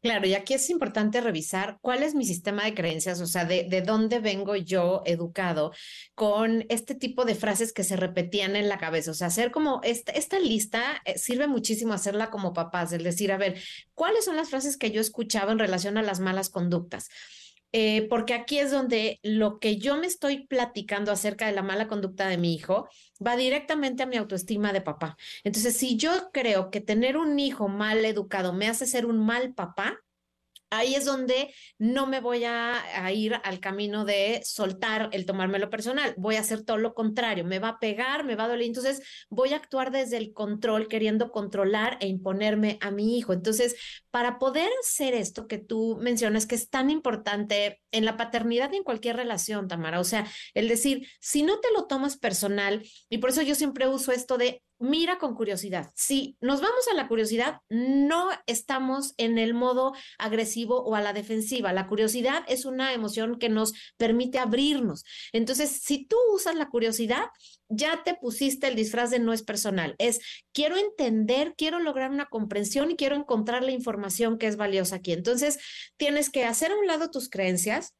Claro, 0.00 0.26
y 0.26 0.34
aquí 0.34 0.54
es 0.54 0.70
importante 0.70 1.20
revisar 1.20 1.78
cuál 1.80 2.02
es 2.02 2.14
mi 2.14 2.24
sistema 2.24 2.64
de 2.64 2.74
creencias, 2.74 3.20
o 3.20 3.26
sea, 3.26 3.44
de, 3.44 3.64
de, 3.64 3.82
dónde 3.82 4.20
vengo 4.20 4.56
yo 4.56 5.02
educado 5.06 5.72
con 6.14 6.64
este 6.68 6.94
tipo 6.94 7.24
de 7.24 7.34
frases 7.34 7.72
que 7.72 7.84
se 7.84 7.96
repetían 7.96 8.56
en 8.56 8.68
la 8.68 8.78
cabeza. 8.78 9.10
O 9.10 9.14
sea, 9.14 9.28
hacer 9.28 9.50
como 9.50 9.80
esta, 9.82 10.12
esta 10.12 10.38
lista 10.38 11.02
eh, 11.04 11.18
sirve 11.18 11.46
muchísimo 11.46 11.92
hacerla 11.92 12.30
como 12.30 12.52
papás, 12.52 12.92
es 12.92 13.02
decir, 13.02 13.32
a 13.32 13.38
ver, 13.38 13.60
¿cuáles 13.94 14.24
son 14.24 14.36
las 14.36 14.50
frases 14.50 14.76
que 14.76 14.90
yo 14.90 15.00
escuchaba 15.00 15.52
en 15.52 15.58
relación 15.58 15.98
a 15.98 16.02
las 16.02 16.20
malas 16.20 16.50
conductas? 16.50 17.08
Eh, 17.72 18.06
porque 18.08 18.34
aquí 18.34 18.58
es 18.58 18.70
donde 18.70 19.20
lo 19.22 19.58
que 19.58 19.76
yo 19.76 19.96
me 19.96 20.06
estoy 20.06 20.46
platicando 20.46 21.12
acerca 21.12 21.46
de 21.46 21.52
la 21.52 21.62
mala 21.62 21.86
conducta 21.86 22.26
de 22.26 22.38
mi 22.38 22.54
hijo 22.54 22.88
va 23.24 23.36
directamente 23.36 24.02
a 24.02 24.06
mi 24.06 24.16
autoestima 24.16 24.72
de 24.72 24.80
papá. 24.80 25.16
Entonces, 25.44 25.76
si 25.76 25.96
yo 25.96 26.30
creo 26.32 26.70
que 26.70 26.80
tener 26.80 27.16
un 27.16 27.38
hijo 27.38 27.68
mal 27.68 28.04
educado 28.04 28.52
me 28.52 28.68
hace 28.68 28.86
ser 28.86 29.04
un 29.04 29.18
mal 29.24 29.54
papá, 29.54 29.98
ahí 30.70 30.94
es 30.94 31.04
donde 31.04 31.54
no 31.78 32.06
me 32.06 32.20
voy 32.20 32.44
a, 32.44 32.82
ir 33.12 33.40
al 33.44 33.60
camino 33.60 34.04
de 34.04 34.40
soltar 34.44 35.08
el 35.12 35.26
tomármelo 35.26 35.70
personal. 35.70 36.14
Voy 36.16 36.36
a 36.36 36.40
hacer 36.40 36.64
todo 36.64 36.76
lo 36.76 36.94
contrario. 36.94 37.44
Me 37.44 37.58
va 37.58 37.68
a 37.68 37.78
pegar, 37.78 38.24
me 38.24 38.36
va 38.36 38.44
a 38.44 38.48
doler. 38.48 38.66
Entonces 38.66 39.02
voy 39.30 39.52
a 39.52 39.56
actuar 39.56 39.90
desde 39.90 40.16
el 40.16 40.32
control, 40.32 40.88
queriendo 40.88 41.30
controlar 41.30 41.96
e 42.00 42.08
imponerme 42.08 42.78
a 42.80 42.90
mi 42.90 43.18
hijo. 43.18 43.32
Entonces, 43.32 43.76
para 44.10 44.38
poder 44.38 44.68
hacer 44.82 45.14
esto 45.14 45.46
que 45.46 45.58
tú 45.58 45.98
mencionas, 46.00 46.46
que 46.46 46.54
es 46.54 46.68
tan 46.68 46.90
importante 46.90 47.80
en 47.90 48.04
la 48.04 48.16
paternidad 48.16 48.72
y 48.72 48.76
en 48.76 48.84
cualquier 48.84 49.16
relación, 49.16 49.68
Tamara, 49.68 50.00
o 50.00 50.04
sea, 50.04 50.26
el 50.54 50.68
decir, 50.68 51.06
si 51.20 51.42
no 51.42 51.60
te 51.60 51.68
lo 51.72 51.86
tomas 51.86 52.18
personal, 52.18 52.82
y 53.08 53.18
por 53.18 53.30
eso 53.30 53.42
yo 53.42 53.54
siempre 53.54 53.88
uso 53.88 54.12
esto 54.12 54.38
de 54.38 54.62
mira 54.78 55.18
con 55.18 55.34
curiosidad. 55.34 55.90
Si 55.94 56.36
nos 56.40 56.60
vamos 56.60 56.86
a 56.90 56.94
la 56.94 57.08
curiosidad, 57.08 57.60
no 57.68 58.28
estamos 58.46 59.14
en 59.16 59.38
el 59.38 59.54
modo 59.54 59.92
agresivo 60.18 60.82
o 60.82 60.94
a 60.94 61.00
la 61.00 61.12
defensiva. 61.12 61.72
La 61.72 61.86
curiosidad 61.86 62.44
es 62.48 62.64
una 62.64 62.92
emoción 62.92 63.38
que 63.38 63.48
nos 63.48 63.72
permite 63.96 64.38
abrirnos. 64.38 65.04
Entonces, 65.32 65.70
si 65.82 66.06
tú 66.06 66.16
usas 66.32 66.54
la 66.54 66.68
curiosidad, 66.68 67.26
ya 67.68 68.02
te 68.02 68.14
pusiste 68.14 68.68
el 68.68 68.76
disfraz 68.76 69.10
de 69.10 69.18
no 69.18 69.32
es 69.32 69.42
personal. 69.42 69.94
Es 69.98 70.20
quiero 70.52 70.76
entender, 70.76 71.54
quiero 71.56 71.78
lograr 71.78 72.10
una 72.10 72.26
comprensión 72.26 72.90
y 72.90 72.96
quiero 72.96 73.16
encontrar 73.16 73.62
la 73.62 73.72
información 73.72 74.38
que 74.38 74.46
es 74.46 74.56
valiosa 74.56 74.96
aquí. 74.96 75.12
Entonces, 75.12 75.58
tienes 75.96 76.30
que 76.30 76.44
hacer 76.44 76.72
a 76.72 76.76
un 76.76 76.86
lado 76.86 77.10
tus 77.10 77.28
creencias 77.28 77.94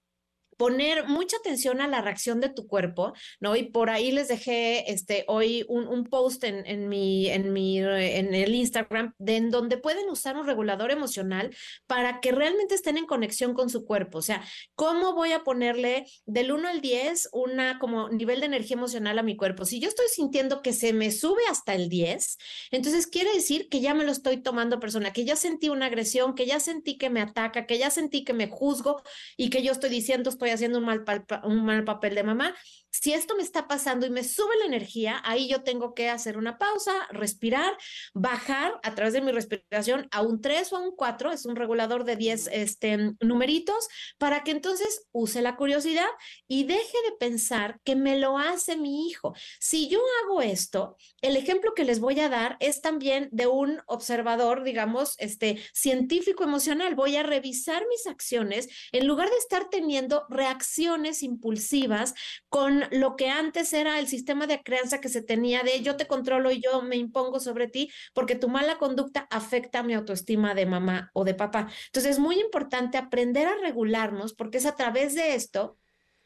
poner 0.59 1.07
mucha 1.07 1.37
atención 1.39 1.81
a 1.81 1.87
la 1.87 2.03
reacción 2.03 2.41
de 2.41 2.49
tu 2.51 2.67
cuerpo, 2.67 3.15
¿no? 3.41 3.57
Y 3.57 3.71
por 3.71 3.89
ahí 3.89 4.11
les 4.11 4.29
dejé 4.29 4.93
este, 4.93 5.25
hoy 5.29 5.65
un, 5.69 5.87
un 5.87 6.05
post 6.05 6.43
en, 6.45 6.67
en, 6.67 6.89
mi, 6.89 7.29
en, 7.29 7.53
mi, 7.53 7.79
en 7.79 8.35
el 8.35 8.55
Instagram 8.55 9.15
en 9.25 9.51
donde 9.51 9.79
pueden 9.79 10.11
usar 10.11 10.37
un 10.37 10.47
regulador 10.47 10.91
emocional 10.91 11.55
para 11.87 12.21
que 12.21 12.33
realmente 12.33 12.75
estén 12.75 12.99
en 12.99 13.07
conexión 13.07 13.55
con 13.55 13.71
su 13.71 13.87
cuerpo. 13.87 14.19
O 14.19 14.23
sea, 14.23 14.45
¿cómo 14.75 15.15
voy 15.15 15.33
a 15.33 15.45
ponerle 15.45 16.07
del 16.27 16.51
1 16.51 16.69
al 16.69 16.81
10 16.81 17.31
una 17.33 17.79
como 17.79 18.09
nivel 18.09 18.41
de 18.41 18.47
energía 18.47 18.77
emocional 18.77 19.19
a 19.19 19.23
mi 19.23 19.37
cuerpo? 19.37 19.65
Si 19.65 19.79
yo 19.79 19.89
estoy 19.89 20.07
sintiendo 20.13 20.61
que 20.61 20.73
se 20.73 20.93
me 20.93 21.13
sube 21.13 21.43
hasta 21.49 21.75
el 21.75 21.89
10, 21.89 22.37
entonces 22.73 23.07
quiere 23.07 23.33
decir 23.33 23.69
que 23.69 23.81
ya 23.81 23.95
me 23.95 24.05
lo 24.05 24.11
estoy 24.11 24.39
tomando 24.43 24.81
persona, 24.81 25.13
que 25.13 25.25
ya 25.25 25.37
sentí 25.37 25.69
una 25.69 25.87
agresión, 25.87 26.35
que 26.35 26.47
ya 26.47 26.59
sentí 26.59 26.99
que 26.99 27.11
me 27.11 27.21
ataca, 27.21 27.65
que 27.67 27.79
ya 27.79 27.91
sentí 27.91 28.25
que 28.25 28.33
me 28.33 28.49
juzgo 28.49 29.03
y 29.37 29.51
que 29.51 29.63
yo 29.63 29.71
estoy 29.71 29.91
diciendo 29.91 30.29
estoy 30.49 30.55
haciendo 30.55 30.79
un 30.79 30.85
mal, 30.85 31.05
un 31.45 31.65
mal 31.65 31.85
papel 31.85 32.15
de 32.15 32.23
mamá. 32.25 32.55
Si 32.91 33.13
esto 33.13 33.37
me 33.37 33.43
está 33.43 33.69
pasando 33.69 34.07
y 34.07 34.11
me 34.11 34.25
sube 34.25 34.57
la 34.59 34.67
energía, 34.67 35.21
ahí 35.25 35.49
yo 35.49 35.63
tengo 35.63 35.95
que 35.95 36.09
hacer 36.09 36.39
una 36.39 36.59
pausa, 36.59 36.93
respirar, 37.11 37.77
bajar 38.15 38.81
a 38.83 38.95
través 38.95 39.13
de 39.13 39.21
mi 39.21 39.31
respiración 39.33 40.09
a 40.11 40.23
un 40.23 40.41
3 40.41 40.73
o 40.73 40.77
a 40.77 40.81
un 40.81 40.97
4, 40.97 41.33
es 41.33 41.47
un 41.47 41.57
regulador 41.57 42.05
de 42.05 42.17
10 42.17 42.49
este, 42.53 43.15
numeritos, 43.21 43.89
para 44.19 44.43
que 44.43 44.51
entonces 44.53 45.07
use 45.13 45.43
la 45.43 45.57
curiosidad 45.57 46.09
y 46.47 46.65
deje 46.65 46.97
de 47.11 47.17
pensar 47.19 47.81
que 47.85 47.95
me 47.95 48.19
lo 48.19 48.39
hace 48.39 48.77
mi 48.77 49.09
hijo. 49.09 49.35
Si 49.61 49.89
yo 49.89 50.01
hago 50.25 50.43
esto, 50.43 50.97
el 51.21 51.37
ejemplo 51.37 51.75
que 51.75 51.85
les 51.85 52.01
voy 52.01 52.19
a 52.21 52.29
dar 52.29 52.57
es 52.61 52.81
también 52.81 53.29
de 53.33 53.47
un 53.47 53.81
observador, 53.87 54.65
digamos, 54.65 55.15
este 55.19 55.63
científico 55.73 56.45
emocional. 56.45 56.95
Voy 56.95 57.17
a 57.17 57.23
revisar 57.23 57.85
mis 57.89 58.07
acciones 58.07 58.69
en 58.93 59.07
lugar 59.07 59.31
de 59.31 59.37
estar 59.37 59.69
teniendo 59.71 60.27
reacciones 60.29 61.23
impulsivas 61.23 62.15
con 62.49 62.78
lo 62.91 63.17
que 63.17 63.31
antes 63.31 63.73
era 63.73 63.99
el 63.99 64.09
sistema 64.09 64.47
de 64.47 64.63
crianza 64.63 65.01
que 65.01 65.09
se 65.09 65.23
tenía 65.23 65.63
de 65.63 65.83
yo 65.83 65.97
te 65.97 66.07
controlo 66.07 66.51
y 66.51 66.61
yo 66.61 66.83
me 66.83 66.97
impongo 66.97 67.41
sobre 67.41 67.69
ti, 67.69 67.91
porque 68.15 68.35
tu 68.35 68.49
mala 68.49 68.79
conducta 68.79 69.27
afecta 69.31 69.83
mi 69.83 69.95
autoestima 69.95 70.55
de 70.55 70.67
mamá 70.67 71.11
o 71.15 71.25
de 71.25 71.35
papá. 71.35 71.69
Entonces 71.87 72.13
es 72.13 72.19
muy 72.19 72.41
importante 72.41 72.99
aprender 72.99 73.47
a 73.47 73.57
regularnos 73.57 74.35
porque 74.35 74.59
es 74.59 74.67
a 74.67 74.77
través 74.77 75.15
de 75.15 75.35
esto 75.35 75.79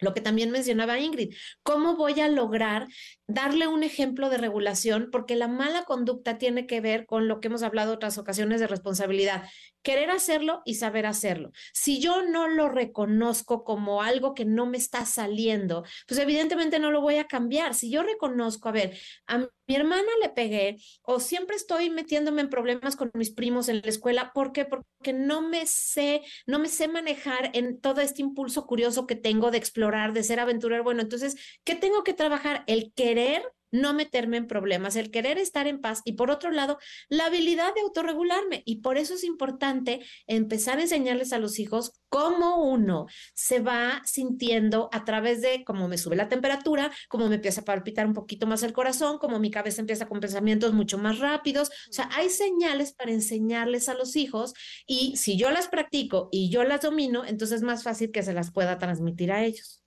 lo 0.02 0.12
que 0.12 0.20
también 0.20 0.50
mencionaba 0.50 0.98
Ingrid, 0.98 1.34
¿cómo 1.62 1.96
voy 1.96 2.20
a 2.20 2.28
lograr 2.28 2.88
darle 3.26 3.66
un 3.66 3.82
ejemplo 3.82 4.28
de 4.28 4.36
regulación? 4.36 5.08
Porque 5.10 5.36
la 5.36 5.48
mala 5.48 5.84
conducta 5.84 6.38
tiene 6.38 6.66
que 6.66 6.80
ver 6.80 7.06
con 7.06 7.28
lo 7.28 7.40
que 7.40 7.48
hemos 7.48 7.62
hablado 7.62 7.94
otras 7.94 8.18
ocasiones 8.18 8.60
de 8.60 8.66
responsabilidad, 8.66 9.44
querer 9.82 10.10
hacerlo 10.10 10.62
y 10.64 10.74
saber 10.74 11.06
hacerlo. 11.06 11.52
Si 11.72 12.00
yo 12.00 12.22
no 12.22 12.48
lo 12.48 12.68
reconozco 12.68 13.64
como 13.64 14.02
algo 14.02 14.34
que 14.34 14.44
no 14.44 14.66
me 14.66 14.78
está 14.78 15.06
saliendo, 15.06 15.84
pues 16.06 16.20
evidentemente 16.20 16.78
no 16.78 16.90
lo 16.90 17.00
voy 17.00 17.16
a 17.16 17.26
cambiar. 17.26 17.74
Si 17.74 17.90
yo 17.90 18.02
reconozco, 18.02 18.68
a 18.68 18.72
ver, 18.72 18.98
a 19.26 19.48
mi 19.72 19.76
hermana 19.76 20.10
le 20.20 20.28
pegué 20.28 20.76
o 21.00 21.18
siempre 21.18 21.56
estoy 21.56 21.88
metiéndome 21.88 22.42
en 22.42 22.50
problemas 22.50 22.94
con 22.94 23.10
mis 23.14 23.30
primos 23.30 23.70
en 23.70 23.80
la 23.80 23.88
escuela, 23.88 24.30
¿por 24.34 24.52
qué? 24.52 24.66
Porque 24.66 25.14
no 25.14 25.40
me 25.40 25.64
sé, 25.64 26.20
no 26.46 26.58
me 26.58 26.68
sé 26.68 26.88
manejar 26.88 27.50
en 27.54 27.80
todo 27.80 28.02
este 28.02 28.20
impulso 28.20 28.66
curioso 28.66 29.06
que 29.06 29.16
tengo 29.16 29.50
de 29.50 29.56
explorar, 29.56 30.12
de 30.12 30.24
ser 30.24 30.40
aventurero. 30.40 30.84
Bueno, 30.84 31.00
entonces, 31.00 31.36
¿qué 31.64 31.74
tengo 31.74 32.04
que 32.04 32.12
trabajar? 32.12 32.64
El 32.66 32.92
querer 32.92 33.42
no 33.72 33.94
meterme 33.94 34.36
en 34.36 34.46
problemas, 34.46 34.94
el 34.96 35.10
querer 35.10 35.38
estar 35.38 35.66
en 35.66 35.80
paz 35.80 36.02
y 36.04 36.12
por 36.12 36.30
otro 36.30 36.50
lado, 36.50 36.78
la 37.08 37.26
habilidad 37.26 37.74
de 37.74 37.80
autorregularme. 37.80 38.62
Y 38.64 38.76
por 38.76 38.98
eso 38.98 39.14
es 39.14 39.24
importante 39.24 40.06
empezar 40.26 40.78
a 40.78 40.82
enseñarles 40.82 41.32
a 41.32 41.38
los 41.38 41.58
hijos 41.58 41.92
cómo 42.08 42.62
uno 42.62 43.06
se 43.34 43.60
va 43.60 44.02
sintiendo 44.04 44.90
a 44.92 45.04
través 45.04 45.40
de 45.40 45.64
cómo 45.64 45.88
me 45.88 45.96
sube 45.96 46.14
la 46.14 46.28
temperatura, 46.28 46.92
cómo 47.08 47.28
me 47.28 47.36
empieza 47.36 47.62
a 47.62 47.64
palpitar 47.64 48.06
un 48.06 48.12
poquito 48.12 48.46
más 48.46 48.62
el 48.62 48.74
corazón, 48.74 49.18
cómo 49.18 49.38
mi 49.38 49.50
cabeza 49.50 49.80
empieza 49.80 50.06
con 50.06 50.20
pensamientos 50.20 50.74
mucho 50.74 50.98
más 50.98 51.18
rápidos. 51.18 51.70
O 51.88 51.92
sea, 51.92 52.10
hay 52.14 52.28
señales 52.28 52.92
para 52.92 53.12
enseñarles 53.12 53.88
a 53.88 53.94
los 53.94 54.14
hijos 54.16 54.52
y 54.86 55.16
si 55.16 55.38
yo 55.38 55.50
las 55.50 55.68
practico 55.68 56.28
y 56.30 56.50
yo 56.50 56.64
las 56.64 56.82
domino, 56.82 57.24
entonces 57.24 57.56
es 57.56 57.62
más 57.62 57.82
fácil 57.82 58.12
que 58.12 58.22
se 58.22 58.34
las 58.34 58.52
pueda 58.52 58.78
transmitir 58.78 59.32
a 59.32 59.42
ellos. 59.44 59.82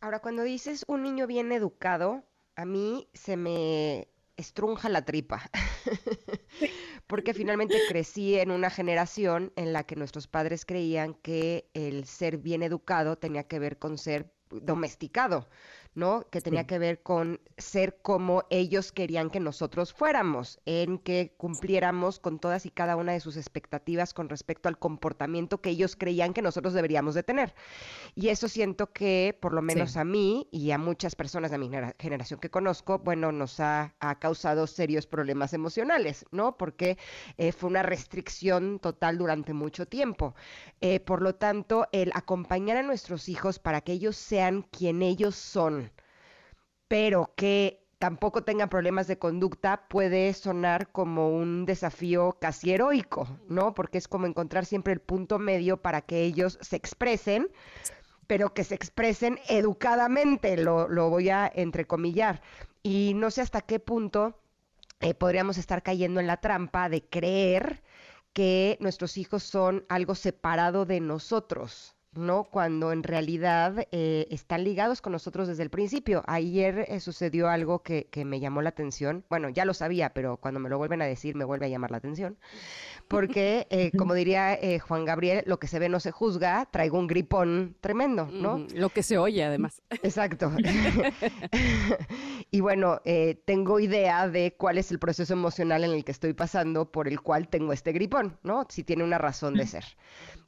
Ahora, 0.00 0.20
cuando 0.20 0.42
dices 0.42 0.82
un 0.88 1.02
niño 1.02 1.26
bien 1.26 1.52
educado, 1.52 2.24
a 2.56 2.64
mí 2.64 3.08
se 3.14 3.36
me 3.36 4.08
estrunja 4.36 4.88
la 4.88 5.04
tripa. 5.04 5.50
Porque 7.06 7.34
finalmente 7.34 7.78
crecí 7.88 8.36
en 8.36 8.50
una 8.50 8.70
generación 8.70 9.52
en 9.56 9.72
la 9.72 9.84
que 9.84 9.96
nuestros 9.96 10.26
padres 10.26 10.64
creían 10.64 11.14
que 11.14 11.70
el 11.74 12.06
ser 12.06 12.38
bien 12.38 12.62
educado 12.62 13.16
tenía 13.16 13.44
que 13.44 13.58
ver 13.58 13.78
con 13.78 13.98
ser 13.98 14.32
domesticado. 14.50 15.48
¿No? 15.94 16.26
Que 16.30 16.40
tenía 16.40 16.66
que 16.66 16.78
ver 16.78 17.02
con 17.02 17.40
ser 17.58 17.98
como 18.02 18.44
ellos 18.50 18.92
querían 18.92 19.30
que 19.30 19.40
nosotros 19.40 19.92
fuéramos, 19.92 20.60
en 20.64 20.98
que 20.98 21.34
cumpliéramos 21.36 22.18
con 22.18 22.38
todas 22.38 22.66
y 22.66 22.70
cada 22.70 22.96
una 22.96 23.12
de 23.12 23.20
sus 23.20 23.36
expectativas 23.36 24.14
con 24.14 24.28
respecto 24.28 24.68
al 24.68 24.78
comportamiento 24.78 25.60
que 25.60 25.70
ellos 25.70 25.96
creían 25.96 26.32
que 26.32 26.42
nosotros 26.42 26.72
deberíamos 26.74 27.14
de 27.14 27.22
tener. 27.22 27.54
Y 28.14 28.28
eso 28.28 28.48
siento 28.48 28.92
que, 28.92 29.36
por 29.40 29.52
lo 29.52 29.62
menos 29.62 29.96
a 29.96 30.04
mí 30.04 30.48
y 30.50 30.70
a 30.70 30.78
muchas 30.78 31.14
personas 31.14 31.50
de 31.50 31.58
mi 31.58 31.70
generación 31.98 32.40
que 32.40 32.50
conozco, 32.50 32.98
bueno, 32.98 33.32
nos 33.32 33.60
ha, 33.60 33.94
causado 34.18 34.66
serios 34.66 35.06
problemas 35.06 35.52
emocionales, 35.52 36.26
¿no? 36.30 36.56
Porque 36.56 36.98
eh, 37.38 37.52
fue 37.52 37.70
una 37.70 37.82
restricción 37.82 38.78
total 38.78 39.18
durante 39.18 39.52
mucho 39.52 39.86
tiempo. 39.86 40.34
Eh, 40.80 41.00
por 41.00 41.22
lo 41.22 41.34
tanto, 41.34 41.86
el 41.92 42.12
acompañar 42.14 42.76
a 42.76 42.82
nuestros 42.82 43.28
hijos 43.28 43.58
para 43.58 43.80
que 43.80 43.92
ellos 43.92 44.16
sean 44.16 44.62
quien 44.62 45.02
ellos 45.02 45.34
son, 45.34 45.81
pero 46.92 47.32
que 47.36 47.86
tampoco 47.98 48.44
tengan 48.44 48.68
problemas 48.68 49.06
de 49.06 49.18
conducta 49.18 49.88
puede 49.88 50.34
sonar 50.34 50.92
como 50.92 51.30
un 51.30 51.64
desafío 51.64 52.36
casi 52.38 52.70
heroico, 52.70 53.26
¿no? 53.48 53.72
Porque 53.72 53.96
es 53.96 54.06
como 54.08 54.26
encontrar 54.26 54.66
siempre 54.66 54.92
el 54.92 55.00
punto 55.00 55.38
medio 55.38 55.80
para 55.80 56.02
que 56.02 56.20
ellos 56.20 56.58
se 56.60 56.76
expresen, 56.76 57.48
pero 58.26 58.52
que 58.52 58.62
se 58.62 58.74
expresen 58.74 59.38
educadamente, 59.48 60.58
lo, 60.58 60.86
voy 61.08 61.30
a 61.30 61.50
entrecomillar. 61.54 62.42
Y 62.82 63.14
no 63.14 63.30
sé 63.30 63.40
hasta 63.40 63.62
qué 63.62 63.80
punto 63.80 64.38
eh, 65.00 65.14
podríamos 65.14 65.56
estar 65.56 65.82
cayendo 65.82 66.20
en 66.20 66.26
la 66.26 66.42
trampa 66.42 66.90
de 66.90 67.08
creer 67.08 67.82
que 68.34 68.76
nuestros 68.80 69.16
hijos 69.16 69.42
son 69.44 69.86
algo 69.88 70.14
separado 70.14 70.84
de 70.84 71.00
nosotros, 71.00 71.96
¿no? 72.14 72.44
Cuando 72.44 72.92
en 72.92 73.02
realidad 73.02 73.86
eh, 73.90 74.26
están 74.30 74.64
ligados 74.64 75.00
con 75.00 75.12
nosotros 75.12 75.48
desde 75.48 75.62
el 75.62 75.70
principio. 75.70 76.22
Ayer 76.26 76.84
eh, 76.88 77.00
sucedió 77.00 77.48
algo 77.48 77.82
que, 77.82 78.08
que, 78.10 78.24
me 78.24 78.40
llamó 78.40 78.62
la 78.62 78.70
atención. 78.70 79.24
Bueno, 79.30 79.48
ya 79.48 79.64
lo 79.64 79.74
sabía, 79.74 80.12
pero 80.12 80.36
cuando 80.36 80.60
me 80.60 80.68
lo 80.68 80.78
vuelven 80.78 81.02
a 81.02 81.06
decir 81.06 81.34
me 81.34 81.44
vuelve 81.44 81.66
a 81.66 81.68
llamar 81.68 81.90
la 81.90 81.96
atención. 81.96 82.36
Porque, 83.08 83.66
eh, 83.70 83.90
como 83.96 84.14
diría 84.14 84.58
Juan 84.86 85.04
Gabriel, 85.04 85.42
lo 85.46 85.58
que 85.58 85.66
se 85.66 85.78
ve 85.78 85.88
no 85.88 86.00
se 86.00 86.12
juzga, 86.12 86.66
traigo 86.70 86.98
un 86.98 87.06
gripón 87.06 87.76
tremendo, 87.80 88.26
¿no? 88.26 88.66
lo 88.74 88.88
que 88.90 89.02
se 89.02 89.18
oye, 89.18 89.44
además. 89.44 89.82
Exacto. 90.02 90.52
y 92.50 92.60
bueno, 92.60 93.00
tengo 93.44 93.80
idea 93.80 94.28
de 94.28 94.54
cuál 94.56 94.78
es 94.78 94.90
el 94.90 94.98
proceso 94.98 95.32
emocional 95.32 95.84
en 95.84 95.92
el 95.92 96.04
que 96.04 96.12
estoy 96.12 96.32
pasando 96.32 96.90
por 96.90 97.08
el 97.08 97.20
cual 97.20 97.48
tengo 97.48 97.72
este 97.72 97.92
gripón, 97.92 98.38
¿no? 98.42 98.66
Si 98.68 98.82
tiene 98.82 99.04
una 99.04 99.18
razón 99.18 99.54
de 99.54 99.66
ser 99.66 99.84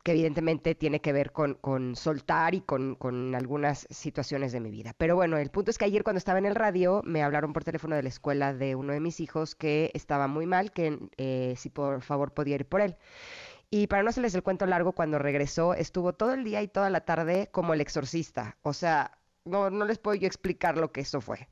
que 0.05 0.13
evidentemente 0.13 0.75
tiene 0.75 1.01
que 1.01 1.15
ver 1.15 1.33
con, 1.33 1.97
soltar 1.97 2.55
y 2.55 2.61
con, 2.61 3.35
algunas 3.35 3.87
situaciones 3.91 4.53
de 4.53 4.61
mi 4.61 4.71
vida. 4.71 4.95
Pero 4.99 5.17
bueno, 5.17 5.39
el 5.39 5.51
punto 5.51 5.71
es 5.71 5.79
que 5.79 5.87
ayer 5.87 6.05
cuando 6.05 6.19
estaba 6.19 6.39
en 6.39 6.45
el 6.45 6.55
radio 6.55 7.01
me 7.05 7.23
hablaron 7.23 7.55
por 7.55 7.65
teléfono 7.65 7.97
de 7.97 8.03
la 8.03 8.11
escuela 8.11 8.53
de 8.53 8.75
uno 8.75 8.93
de 8.93 9.01
mis 9.01 9.19
hijos 9.21 9.55
que 9.55 9.91
estaba 9.95 10.29
muy 10.29 10.45
mal, 10.45 10.73
que 10.73 10.99
eh, 11.17 11.55
si 11.57 11.71
por 11.71 12.03
favor 12.03 12.33
podía 12.35 12.57
ir 12.57 12.67
por 12.67 12.83
él. 12.83 12.97
Y 13.71 13.87
para 13.87 14.03
no 14.03 14.11
hacerles 14.11 14.35
el 14.35 14.43
cuento 14.43 14.67
largo, 14.67 14.93
cuando 14.93 15.19
regresó 15.19 15.73
estuvo 15.73 16.13
todo 16.13 16.35
el 16.35 16.45
día 16.45 16.63
y 16.63 16.69
toda 16.69 16.91
la 16.91 17.01
tarde 17.07 17.49
como 17.51 17.73
el 17.73 17.81
exorcista. 17.81 18.59
O 18.63 18.75
sea, 18.75 19.19
no, 19.45 19.69
no 19.71 19.85
les 19.85 19.99
puedo 19.99 20.15
yo 20.15 20.27
explicar 20.27 20.79
lo 20.79 20.91
que 20.91 21.03
eso 21.03 21.21
fue. 21.21 21.49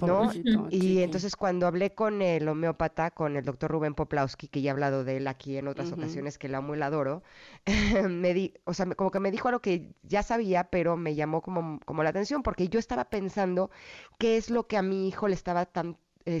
¿no? 0.00 0.30
Y 0.70 1.02
entonces 1.02 1.34
cuando 1.34 1.66
hablé 1.66 1.94
con 1.94 2.20
el 2.20 2.46
homeópata, 2.46 3.10
con 3.10 3.36
el 3.36 3.44
doctor 3.44 3.70
Rubén 3.70 3.94
Poplawski, 3.94 4.48
que 4.48 4.60
ya 4.60 4.70
he 4.70 4.72
hablado 4.72 5.04
de 5.04 5.16
él 5.16 5.26
aquí 5.26 5.56
en 5.56 5.68
otras 5.68 5.92
ocasiones, 5.92 6.38
que 6.38 6.48
la 6.48 6.58
amo 6.58 6.74
y 6.74 6.78
la 6.78 6.86
adoro, 6.86 7.22
me 8.08 8.34
di, 8.34 8.54
o 8.64 8.74
sea, 8.74 8.86
como 8.94 9.10
que 9.10 9.20
me 9.20 9.30
dijo 9.30 9.48
algo 9.48 9.60
que 9.60 9.94
ya 10.02 10.22
sabía, 10.22 10.64
pero 10.64 10.96
me 10.96 11.14
llamó 11.14 11.40
como, 11.40 11.80
como 11.84 12.02
la 12.02 12.10
atención, 12.10 12.42
porque 12.42 12.68
yo 12.68 12.78
estaba 12.78 13.06
pensando 13.06 13.70
qué 14.18 14.36
es 14.36 14.50
lo 14.50 14.66
que 14.66 14.76
a 14.76 14.82
mi 14.82 15.08
hijo 15.08 15.28
le 15.28 15.34
estaba 15.34 15.64
tan, 15.66 15.96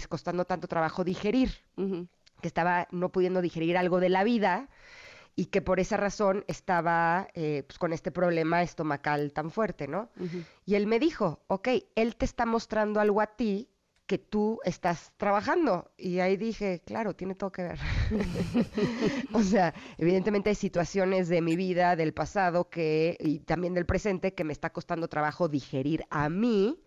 costando 0.08 0.44
tanto 0.44 0.68
trabajo 0.68 1.04
digerir, 1.04 1.50
que 1.76 2.48
estaba 2.48 2.88
no 2.90 3.10
pudiendo 3.10 3.40
digerir 3.40 3.78
algo 3.78 4.00
de 4.00 4.10
la 4.10 4.24
vida 4.24 4.68
y 5.34 5.46
que 5.46 5.62
por 5.62 5.80
esa 5.80 5.96
razón 5.96 6.44
estaba 6.46 7.28
eh, 7.34 7.64
pues, 7.66 7.78
con 7.78 7.92
este 7.92 8.10
problema 8.10 8.62
estomacal 8.62 9.32
tan 9.32 9.50
fuerte, 9.50 9.88
¿no? 9.88 10.10
Y 10.66 10.74
él 10.74 10.86
me 10.86 10.98
dijo, 10.98 11.42
ok, 11.46 11.68
él 11.94 12.16
te 12.16 12.24
está 12.24 12.44
mostrando 12.46 13.00
algo 13.00 13.20
a 13.20 13.28
ti 13.28 13.68
que 14.06 14.18
tú 14.18 14.60
estás 14.64 15.12
trabajando. 15.16 15.90
Y 15.96 16.18
ahí 16.18 16.36
dije, 16.36 16.82
claro, 16.84 17.14
tiene 17.14 17.34
todo 17.34 17.50
que 17.50 17.62
ver. 17.62 17.78
o 19.32 19.42
sea, 19.42 19.72
evidentemente 19.96 20.50
hay 20.50 20.56
situaciones 20.56 21.28
de 21.28 21.40
mi 21.40 21.56
vida, 21.56 21.96
del 21.96 22.12
pasado, 22.12 22.68
que, 22.68 23.16
y 23.20 23.38
también 23.40 23.72
del 23.72 23.86
presente, 23.86 24.34
que 24.34 24.44
me 24.44 24.52
está 24.52 24.70
costando 24.70 25.08
trabajo 25.08 25.48
digerir 25.48 26.04
a 26.10 26.28
mí 26.28 26.82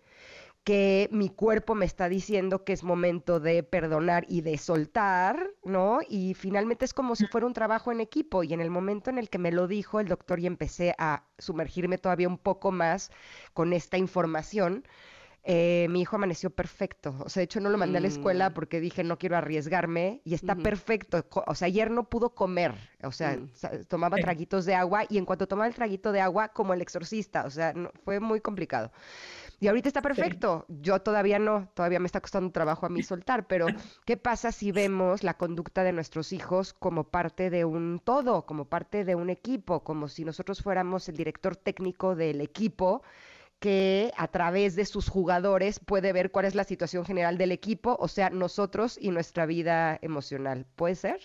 que 0.65 1.07
mi 1.11 1.29
cuerpo 1.29 1.75
me 1.75 1.85
está 1.85 2.09
diciendo 2.09 2.63
que 2.65 2.73
es 2.73 2.83
momento 2.83 3.39
de 3.39 3.61
perdonar 3.61 4.25
y 4.27 4.41
de 4.41 4.57
soltar, 4.57 5.51
¿no? 5.63 5.99
Y 6.09 6.33
finalmente 6.33 6.85
es 6.85 6.93
como 6.93 7.15
si 7.15 7.27
fuera 7.27 7.45
un 7.45 7.53
trabajo 7.53 7.91
en 7.91 8.01
equipo 8.01 8.43
y 8.43 8.51
en 8.51 8.59
el 8.59 8.71
momento 8.71 9.11
en 9.11 9.19
el 9.19 9.29
que 9.29 9.37
me 9.37 9.51
lo 9.51 9.67
dijo 9.67 9.99
el 9.99 10.07
doctor 10.07 10.39
y 10.39 10.47
empecé 10.47 10.95
a 10.97 11.23
sumergirme 11.37 11.99
todavía 11.99 12.27
un 12.27 12.39
poco 12.39 12.71
más 12.71 13.11
con 13.53 13.73
esta 13.73 13.99
información, 13.99 14.83
eh, 15.47 15.85
mi 15.91 16.01
hijo 16.01 16.15
amaneció 16.15 16.49
perfecto. 16.49 17.15
O 17.19 17.29
sea, 17.29 17.41
de 17.41 17.45
hecho 17.45 17.59
no 17.59 17.69
lo 17.69 17.77
mandé 17.77 17.99
a 17.99 18.01
la 18.01 18.07
escuela 18.07 18.49
mm. 18.49 18.53
porque 18.55 18.79
dije 18.79 19.03
no 19.03 19.19
quiero 19.19 19.37
arriesgarme 19.37 20.21
y 20.25 20.33
está 20.33 20.55
perfecto. 20.55 21.23
O 21.45 21.53
sea, 21.53 21.67
ayer 21.67 21.91
no 21.91 22.09
pudo 22.09 22.33
comer. 22.33 22.73
O 23.03 23.11
sea, 23.11 23.37
mm. 23.37 23.85
tomaba 23.87 24.17
traguitos 24.17 24.65
de 24.65 24.73
agua 24.73 25.03
y 25.07 25.19
en 25.19 25.25
cuanto 25.25 25.45
tomaba 25.45 25.67
el 25.67 25.75
traguito 25.75 26.11
de 26.11 26.21
agua, 26.21 26.47
como 26.47 26.73
el 26.73 26.81
exorcista. 26.81 27.45
O 27.45 27.51
sea, 27.51 27.75
fue 28.03 28.19
muy 28.19 28.41
complicado. 28.41 28.91
Y 29.59 29.67
ahorita 29.67 29.89
está 29.89 30.01
perfecto. 30.01 30.65
Yo 30.67 30.99
todavía 31.01 31.39
no, 31.39 31.69
todavía 31.73 31.99
me 31.99 32.05
está 32.05 32.21
costando 32.21 32.51
trabajo 32.51 32.85
a 32.85 32.89
mí 32.89 33.03
soltar, 33.03 33.47
pero 33.47 33.67
¿qué 34.05 34.17
pasa 34.17 34.51
si 34.51 34.71
vemos 34.71 35.23
la 35.23 35.35
conducta 35.35 35.83
de 35.83 35.93
nuestros 35.93 36.33
hijos 36.33 36.73
como 36.73 37.05
parte 37.05 37.49
de 37.49 37.65
un 37.65 38.01
todo, 38.03 38.45
como 38.45 38.65
parte 38.65 39.05
de 39.05 39.15
un 39.15 39.29
equipo, 39.29 39.83
como 39.83 40.07
si 40.07 40.25
nosotros 40.25 40.61
fuéramos 40.61 41.07
el 41.09 41.17
director 41.17 41.55
técnico 41.55 42.15
del 42.15 42.41
equipo? 42.41 43.01
que 43.59 44.11
a 44.17 44.27
través 44.27 44.75
de 44.75 44.85
sus 44.85 45.07
jugadores 45.09 45.79
puede 45.79 46.11
ver 46.11 46.29
cuál 46.29 46.45
es 46.45 46.55
la 46.55 46.65
situación 46.65 47.05
general 47.05 47.37
del 47.37 47.53
equipo, 47.53 47.95
o 47.99 48.09
sea, 48.09 48.29
nosotros 48.29 48.97
y 48.99 49.11
nuestra 49.11 49.45
vida 49.45 49.97
emocional. 50.01 50.65
¿Puede 50.75 50.95
ser? 50.95 51.21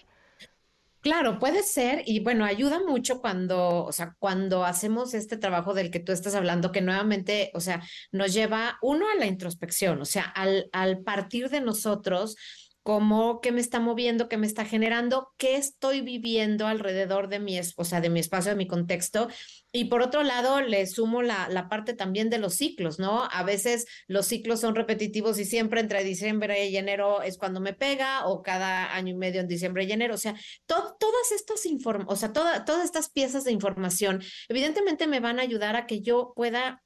Claro, 1.02 1.38
puede 1.38 1.62
ser 1.62 2.02
y 2.04 2.20
bueno, 2.20 2.44
ayuda 2.44 2.78
mucho 2.86 3.22
cuando, 3.22 3.84
o 3.86 3.92
sea, 3.92 4.16
cuando 4.18 4.64
hacemos 4.66 5.14
este 5.14 5.38
trabajo 5.38 5.72
del 5.72 5.90
que 5.90 5.98
tú 6.00 6.12
estás 6.12 6.34
hablando, 6.34 6.72
que 6.72 6.82
nuevamente, 6.82 7.50
o 7.54 7.60
sea, 7.60 7.82
nos 8.12 8.34
lleva 8.34 8.76
uno 8.82 9.06
a 9.10 9.14
la 9.18 9.24
introspección, 9.26 10.02
o 10.02 10.04
sea, 10.04 10.24
al, 10.24 10.68
al 10.72 11.00
partir 11.02 11.48
de 11.48 11.62
nosotros, 11.62 12.36
cómo, 12.82 13.40
qué 13.40 13.52
me 13.52 13.60
está 13.60 13.80
moviendo, 13.80 14.28
qué 14.28 14.36
me 14.36 14.46
está 14.46 14.64
generando, 14.64 15.32
qué 15.36 15.56
estoy 15.56 16.00
viviendo 16.00 16.66
alrededor 16.66 17.28
de 17.28 17.38
mi, 17.38 17.58
o 17.58 17.84
sea, 17.84 18.00
de 18.00 18.10
mi 18.10 18.20
espacio, 18.20 18.50
de 18.50 18.56
mi 18.56 18.66
contexto. 18.66 19.28
Y 19.72 19.86
por 19.86 20.02
otro 20.02 20.22
lado, 20.22 20.60
le 20.60 20.86
sumo 20.86 21.22
la, 21.22 21.48
la 21.48 21.68
parte 21.68 21.94
también 21.94 22.30
de 22.30 22.38
los 22.38 22.54
ciclos, 22.54 22.98
¿no? 22.98 23.28
A 23.30 23.42
veces 23.42 23.86
los 24.08 24.26
ciclos 24.26 24.60
son 24.60 24.74
repetitivos 24.74 25.38
y 25.38 25.44
siempre 25.44 25.80
entre 25.80 26.02
diciembre 26.04 26.66
y 26.68 26.76
enero 26.76 27.22
es 27.22 27.38
cuando 27.38 27.60
me 27.60 27.72
pega, 27.72 28.26
o 28.26 28.42
cada 28.42 28.94
año 28.94 29.14
y 29.14 29.16
medio 29.16 29.40
en 29.40 29.48
diciembre 29.48 29.84
y 29.84 29.92
enero. 29.92 30.14
O 30.14 30.18
sea, 30.18 30.34
todas 30.66 31.32
estas 31.32 31.60
o 32.06 32.16
sea, 32.16 32.32
todas 32.32 32.84
estas 32.84 33.10
piezas 33.10 33.44
de 33.44 33.52
información, 33.52 34.22
evidentemente 34.48 35.06
me 35.06 35.20
van 35.20 35.38
a 35.38 35.42
ayudar 35.42 35.76
a 35.76 35.86
que 35.86 36.00
yo 36.00 36.32
pueda 36.34 36.82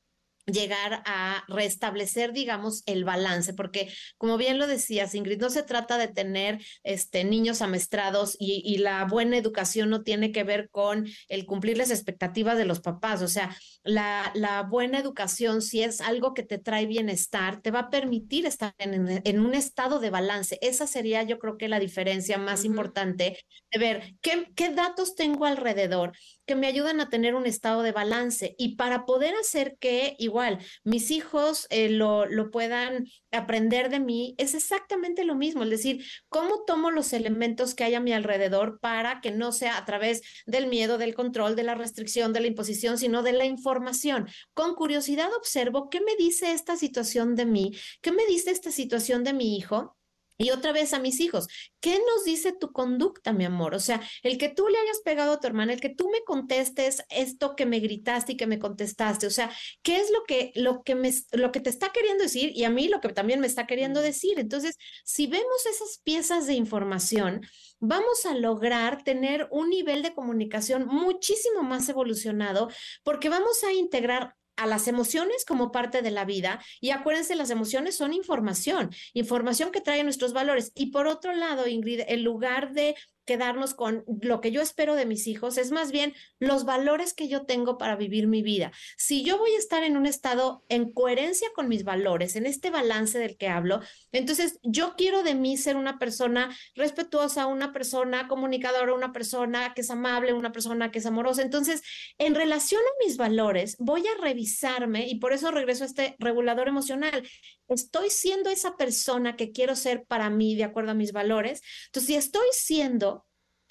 llegar 0.47 1.03
a 1.07 1.45
restablecer, 1.49 2.33
digamos, 2.33 2.83
el 2.87 3.05
balance, 3.05 3.55
porque 3.55 3.93
como 4.19 4.37
bien 4.37 4.59
lo 4.59 4.67
decías, 4.67 5.15
Ingrid, 5.15 5.41
no 5.41 5.51
se 5.51 5.63
trata 5.63 5.99
de 5.99 6.09
tener 6.09 6.61
este, 6.83 7.25
niños 7.25 7.63
amestrados 7.63 8.37
y, 8.39 8.63
y, 8.65 8.79
la 8.79 9.05
buena 9.05 9.39
educación 9.39 9.89
no 9.89 10.03
tiene 10.03 10.33
que 10.33 10.45
ver 10.45 10.69
con 10.71 11.07
el 11.29 11.47
cumplir 11.47 11.79
las 11.79 11.91
expectativas 11.91 12.59
de 12.59 12.67
los 12.67 12.81
papás, 12.81 13.23
o 13.23 13.29
sea, 13.29 13.57
la, 13.83 14.31
la 14.35 14.63
buena 14.63 14.99
educación, 14.99 15.63
si 15.63 15.83
es 15.83 16.01
algo 16.01 16.35
que 16.35 16.43
te 16.43 16.59
trae 16.59 16.87
bienestar, 16.87 17.63
te 17.63 17.71
va 17.71 17.81
a 17.81 17.91
permitir 17.91 18.47
estar 18.47 18.75
en, 18.79 19.23
en 19.25 19.41
un 19.41 19.55
estado 19.55 20.01
de 20.01 20.11
balance. 20.11 20.59
Esa 20.61 20.87
sería, 20.87 21.23
yo 21.23 21.39
creo 21.39 21.57
que 21.57 21.69
la 21.69 21.79
diferencia 21.79 22.39
más 22.39 22.65
importante 22.65 23.39
de 23.73 23.79
ver 23.79 24.15
qué, 24.21 24.53
qué 24.55 24.71
datos 24.71 25.15
tengo 25.15 25.47
alrededor 25.47 26.13
que 26.47 26.55
me 26.57 26.67
ayudan 26.67 27.01
a 27.01 27.09
tener 27.09 27.35
un 27.35 27.47
estado 27.47 27.83
de 27.83 27.93
balance 27.93 28.55
y 28.59 28.77
para 28.77 29.05
poder 29.07 29.35
hacer 29.35 29.77
que 29.79 30.17
igual 30.19 30.59
mis 30.83 31.11
hijos 31.11 31.67
eh, 31.71 31.89
lo, 31.89 32.27
lo 32.27 32.51
puedan 32.51 33.07
aprender 33.33 33.91
de 33.91 34.01
mí, 34.01 34.35
es 34.39 34.55
exactamente 34.55 35.25
lo 35.25 35.35
mismo, 35.35 35.65
es 35.65 35.71
decir, 35.71 36.05
cómo 36.29 36.65
tomo 36.67 36.91
los 36.91 37.13
elementos 37.13 37.75
que 37.75 37.85
hay 37.85 37.95
a 37.95 38.01
mi 38.01 38.13
alrededor 38.13 38.79
para 38.81 39.21
que 39.21 39.31
no 39.31 39.53
sea 39.53 39.77
a 39.77 39.85
través 39.85 40.23
del 40.47 40.67
miedo, 40.67 40.99
del 40.99 41.15
control, 41.15 41.57
de 41.57 41.65
la 41.65 41.75
restricción, 41.75 42.33
de 42.33 42.41
la 42.41 42.47
imposición, 42.47 42.99
sino 42.99 43.23
de 43.23 43.33
la 43.33 43.45
información. 43.45 44.29
Con 44.53 44.75
curiosidad 44.75 45.31
observo 45.37 45.89
qué 45.91 46.01
me 46.01 46.17
dice 46.17 46.53
esta 46.53 46.77
situación 46.77 47.35
de 47.35 47.47
mí, 47.47 47.73
qué 48.01 48.13
me 48.13 48.27
dice 48.27 48.51
esta 48.51 48.71
situación 48.71 49.25
de 49.25 49.33
mi 49.33 49.57
hijo 49.57 49.97
y 50.37 50.51
otra 50.51 50.73
vez 50.73 50.93
a 50.93 50.99
mis 50.99 51.21
hijos, 51.21 51.47
¿qué 51.81 51.99
nos 51.99 52.25
dice 52.25 52.53
tu 52.53 52.73
conducta, 52.73 53.33
mi 53.33 53.45
amor? 53.45 53.75
O 53.75 53.81
sea, 53.81 54.01
el 54.23 54.39
que 54.39 54.49
tú 54.49 54.69
le 54.69 54.79
hayas 54.79 55.01
pegado 55.05 55.33
a 55.33 55.41
tu 55.41 55.47
hermana, 55.47 55.73
el 55.73 55.81
que 55.81 55.95
tú 55.95 56.11
me 56.11 56.23
contestes 56.25 57.05
esto 57.09 57.55
que 57.57 57.67
me 57.67 57.81
gritaste 57.81 58.33
y 58.33 58.37
que 58.37 58.47
me 58.47 58.59
contestaste, 58.59 59.27
o 59.27 59.31
sea, 59.31 59.51
¿qué 59.83 59.99
es 59.99 60.11
lo 60.11 60.25
que, 60.25 60.53
lo 60.55 60.83
que, 60.83 60.95
me, 60.95 61.13
lo 61.33 61.53
que 61.53 61.61
te 61.61 61.71
está 61.71 61.93
queriendo 61.93 62.25
decir 62.25 62.53
y 62.55 62.65
a 62.65 62.71
mí 62.71 62.89
lo 62.89 63.01
que 63.01 63.09
también 63.11 63.41
me 63.41 63.47
está 63.47 63.67
queriendo 63.67 64.01
decir? 64.01 64.39
Entonces, 64.39 64.77
si 65.05 65.27
vemos 65.27 65.67
esas 65.67 66.01
piezas 66.03 66.47
de 66.47 66.55
información, 66.55 67.43
vamos 67.81 68.27
a 68.27 68.35
lograr 68.35 69.05
tener 69.05 69.49
un 69.51 69.71
nivel 69.71 70.03
de 70.03 70.15
comunicación 70.15 70.87
muchísimo 70.87 71.63
más 71.63 71.89
evolucionado 71.89 72.71
porque 73.03 73.29
vamos 73.29 73.63
a 73.65 73.73
integrar 73.73 74.35
a 74.57 74.67
las 74.67 74.89
emociones 74.89 75.45
como 75.45 75.73
parte 75.73 76.03
de 76.03 76.11
la 76.11 76.25
vida 76.25 76.61
y 76.81 76.91
acuérdense, 76.91 77.35
las 77.35 77.51
emociones 77.51 77.97
son 77.97 78.13
información, 78.13 78.91
información 79.13 79.71
que 79.73 79.81
trae 79.81 80.05
nuestros 80.05 80.33
valores. 80.33 80.73
Y 80.75 80.87
por 80.87 81.07
otro 81.07 81.35
lado, 81.35 81.67
Ingrid, 81.67 82.03
en 82.07 82.25
lugar 82.25 82.73
de 82.73 82.95
quedarnos 83.25 83.75
con 83.75 84.05
lo 84.23 84.41
que 84.41 84.53
yo 84.53 84.61
espero 84.61 84.95
de 84.95 85.07
mis 85.07 85.27
hijos, 85.27 85.59
es 85.59 85.71
más 85.71 85.93
bien 85.93 86.15
los 86.39 86.65
valores 86.65 87.15
que 87.15 87.29
yo 87.29 87.47
tengo 87.47 87.79
para 87.79 87.97
vivir 87.97 88.27
mi 88.27 88.43
vida. 88.43 88.73
Si 88.97 89.25
yo 89.25 89.39
voy 89.39 89.55
a 89.55 89.59
estar 89.59 89.83
en 89.83 89.97
un 89.97 90.07
estado 90.07 90.65
en 90.69 90.93
coherencia 90.93 91.49
con 91.55 91.69
mis 91.69 91.85
valores, 91.85 92.37
en 92.37 92.47
este 92.47 92.71
balance 92.71 93.19
del 93.19 93.37
que 93.37 93.49
hablo, 93.49 93.81
entonces 94.13 94.59
yo 94.63 94.95
quiero 94.97 95.23
de 95.23 95.35
mí 95.35 95.57
ser 95.57 95.77
una 95.77 95.99
persona 95.99 96.55
respetuosa, 96.75 97.47
una 97.47 97.73
persona 97.73 98.29
comunicadora, 98.29 98.95
una 98.95 99.13
persona 99.13 99.75
que 99.75 99.81
es 99.81 99.91
amable, 99.91 100.33
una 100.33 100.53
persona 100.53 100.91
que 100.91 100.99
es 100.99 101.07
amorosa. 101.07 101.43
Entonces, 101.43 101.83
en 102.19 102.35
relación 102.35 102.81
a 102.81 103.05
mis 103.05 103.17
valores, 103.17 103.77
voy 103.79 104.07
a 104.07 104.21
revisarme 104.23 105.07
y 105.09 105.17
por 105.17 105.33
eso 105.33 105.51
regreso 105.51 105.85
a 105.85 105.87
este 105.87 106.17
regulador 106.19 106.69
emocional. 106.69 107.27
Estoy 107.69 108.11
siendo 108.11 108.51
esa 108.51 108.77
persona 108.77 109.37
que 109.37 109.53
quiero 109.53 109.77
ser 109.77 110.05
para 110.07 110.31
mí 110.31 110.55
de 110.55 110.65
acuerdo 110.65 110.93
a 110.93 110.95
mis 110.95 111.13
valores. 111.13 111.63
Entonces, 111.87 112.07
si 112.07 112.17
estoy 112.17 112.47
siendo 112.53 113.27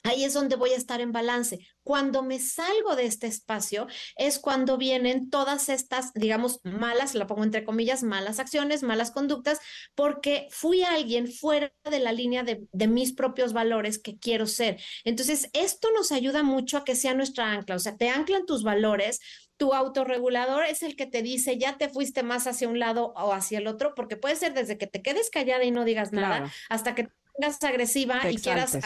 Ahí 0.06 0.26
es 0.26 0.34
donde 0.34 0.58
voy 0.58 0.72
a 0.72 0.76
estar 0.76 1.00
en 1.00 1.14
balance. 1.14 1.66
Cuando 1.82 2.24
me 2.24 2.38
salgo 2.38 2.98
de 2.98 3.06
este 3.06 3.28
espacio 3.28 3.88
es 4.18 4.38
cuando 4.38 4.78
vienen 4.78 5.30
todas 5.30 5.70
estas, 5.70 6.12
digamos, 6.14 6.60
malas, 6.64 7.16
la 7.16 7.26
pongo 7.26 7.46
entre 7.46 7.64
comillas, 7.64 8.04
malas 8.04 8.40
acciones, 8.40 8.84
malas 8.84 9.12
conductas, 9.12 9.60
porque 9.96 10.48
fui 10.52 10.84
alguien 10.84 11.32
fuera 11.32 11.72
de 11.90 12.00
la 12.00 12.12
línea 12.12 12.44
de, 12.44 12.68
de 12.74 12.88
mis 12.88 13.14
propios 13.14 13.54
valores 13.54 13.98
que 13.98 14.18
quiero 14.18 14.46
ser. 14.46 14.82
Entonces, 15.06 15.50
esto 15.54 15.88
nos 15.96 16.12
ayuda 16.12 16.44
mucho 16.44 16.78
a 16.78 16.84
que 16.84 16.96
sea 16.96 17.14
nuestra 17.14 17.54
ancla, 17.54 17.78
o 17.78 17.80
sea, 17.80 17.96
te 17.96 18.10
anclan 18.10 18.46
tus 18.46 18.64
valores, 18.64 19.22
tu 19.58 19.74
autorregulador 19.74 20.66
es 20.66 20.84
el 20.84 20.96
que 20.96 21.06
te 21.06 21.22
dice, 21.22 21.58
ya 21.58 21.78
te 21.78 21.90
fuiste 21.90 22.24
más 22.24 22.48
hacia 22.48 22.68
un 22.68 22.80
lado 22.80 23.14
o 23.16 23.34
hacia 23.34 23.60
el 23.60 23.68
otro, 23.68 23.94
porque 23.96 24.18
puede 24.18 24.36
ser 24.36 24.54
desde 24.54 24.78
que 24.78 24.88
te 24.88 25.02
quedes 25.02 25.30
callada 25.30 25.64
y 25.64 25.72
no 25.72 25.86
digas 25.86 26.12
nada, 26.12 26.52
hasta 26.70 26.96
que 26.96 27.04
te 27.04 27.14
pongas 27.34 27.64
agresiva 27.64 28.30
y 28.30 28.38
quieras 28.38 28.78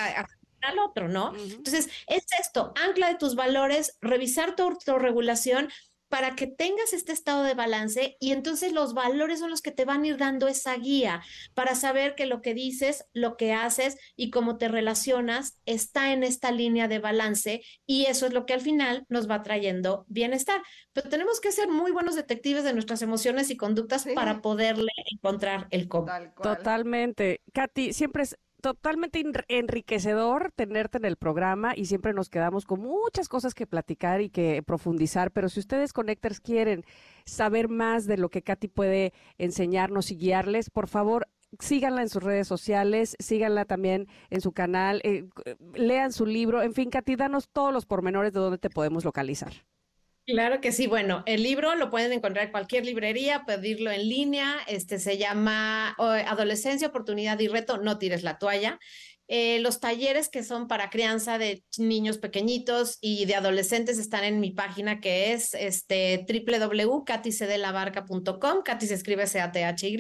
al 0.62 0.80
otro, 0.80 1.08
¿no? 1.08 1.34
Entonces, 1.36 1.88
es 2.08 2.26
esto, 2.40 2.74
ancla 2.76 3.10
de 3.10 3.16
tus 3.16 3.36
valores, 3.36 3.98
revisar 4.02 4.56
tu 4.56 4.64
autorregulación 4.64 5.70
para 6.10 6.36
que 6.36 6.48
tengas 6.48 6.94
este 6.94 7.12
estado 7.12 7.44
de 7.44 7.54
balance 7.54 8.18
y 8.20 8.32
entonces 8.32 8.72
los 8.74 8.94
valores 8.94 9.40
son 9.40 9.50
los 9.50 9.62
que 9.62 9.72
te 9.72 9.86
van 9.86 10.04
a 10.04 10.08
ir 10.08 10.18
dando 10.18 10.48
esa 10.48 10.76
guía 10.76 11.22
para 11.54 11.76
saber 11.76 12.16
que 12.16 12.26
lo 12.26 12.42
que 12.42 12.54
dices, 12.54 13.06
lo 13.14 13.38
que 13.38 13.54
haces 13.54 13.98
y 14.16 14.30
cómo 14.30 14.58
te 14.58 14.68
relacionas 14.68 15.60
está 15.66 16.14
en 16.14 16.24
esta 16.24 16.52
línea 16.52 16.88
de 16.88 17.00
balance 17.00 17.62
y 17.86 18.06
eso 18.06 18.26
es 18.26 18.34
lo 18.34 18.46
que 18.46 18.54
al 18.54 18.62
final 18.62 19.06
nos 19.10 19.30
va 19.30 19.44
trayendo 19.44 20.06
bienestar. 20.08 20.62
Pero 20.94 21.10
tenemos 21.10 21.40
que 21.40 21.52
ser 21.52 21.70
muy 21.70 21.92
buenos 21.92 22.16
detectives 22.16 22.64
de 22.64 22.74
nuestras 22.74 23.02
emociones 23.02 23.50
y 23.50 23.58
conductas 23.58 24.06
para 24.16 24.42
poderle 24.42 24.92
encontrar 25.12 25.68
el 25.72 25.88
cómo. 25.88 26.08
Totalmente. 26.42 27.42
Katy, 27.54 27.94
siempre 27.94 28.24
es 28.24 28.38
totalmente 28.62 29.24
enriquecedor 29.48 30.52
tenerte 30.56 30.98
en 30.98 31.06
el 31.06 31.16
programa 31.16 31.74
y 31.76 31.86
siempre 31.86 32.14
nos 32.14 32.30
quedamos 32.30 32.66
con 32.66 32.82
muchas 32.82 33.30
cosas 33.30 33.54
que 33.54 33.68
platicar 33.68 34.22
y 34.22 34.30
que 34.30 34.64
profundizar, 34.64 35.32
pero 35.32 35.50
si 35.50 35.60
ustedes 35.60 35.94
Connectors 35.94 36.40
quieren 36.40 36.84
saber 37.26 37.70
más 37.70 38.06
de 38.06 38.18
lo 38.18 38.30
que 38.30 38.42
Katy 38.42 38.68
puede 38.68 39.14
enseñarnos 39.38 40.12
y 40.12 40.18
guiarles, 40.18 40.70
por 40.70 40.88
favor, 40.88 41.28
síganla 41.60 42.02
en 42.02 42.10
sus 42.10 42.24
redes 42.24 42.48
sociales, 42.48 43.16
síganla 43.20 43.66
también 43.66 44.08
en 44.30 44.42
su 44.42 44.52
canal, 44.52 45.02
eh, 45.04 45.26
lean 45.74 46.12
su 46.12 46.26
libro, 46.26 46.62
en 46.62 46.74
fin, 46.74 46.90
Katy, 46.90 47.16
danos 47.16 47.50
todos 47.50 47.74
los 47.74 47.86
pormenores 47.86 48.34
de 48.34 48.40
dónde 48.40 48.58
te 48.58 48.70
podemos 48.70 49.06
localizar. 49.06 49.54
Claro 50.28 50.60
que 50.60 50.74
sí. 50.74 50.88
Bueno, 50.88 51.24
el 51.26 51.42
libro 51.42 51.74
lo 51.76 51.90
pueden 51.90 52.12
encontrar 52.12 52.46
en 52.48 52.52
cualquier 52.52 52.86
librería, 52.86 53.46
pedirlo 53.46 53.92
en 53.92 54.10
línea. 54.10 54.58
Este 54.68 55.00
se 55.00 55.18
llama 55.18 55.96
Adolescencia, 55.98 56.90
Oportunidad 56.90 57.40
y 57.40 57.48
Reto, 57.48 57.78
no 57.78 57.98
tires 57.98 58.24
la 58.24 58.38
toalla. 58.38 58.78
Eh, 59.28 59.60
los 59.60 59.80
talleres 59.80 60.30
que 60.30 60.44
son 60.44 60.68
para 60.68 60.90
crianza 60.90 61.38
de 61.38 61.64
niños 61.78 62.18
pequeñitos 62.18 62.98
y 63.02 63.26
de 63.26 63.36
adolescentes 63.36 64.00
están 64.00 64.24
en 64.24 64.40
mi 64.40 64.52
página 64.52 65.02
que 65.02 65.34
es 65.34 65.54
este 65.54 66.26
www.katycdelabarca.com. 66.28 68.64
Katy 68.64 68.88
se 68.88 68.94
escribe 68.94 69.28
C-A-T-H-Y. 69.28 69.98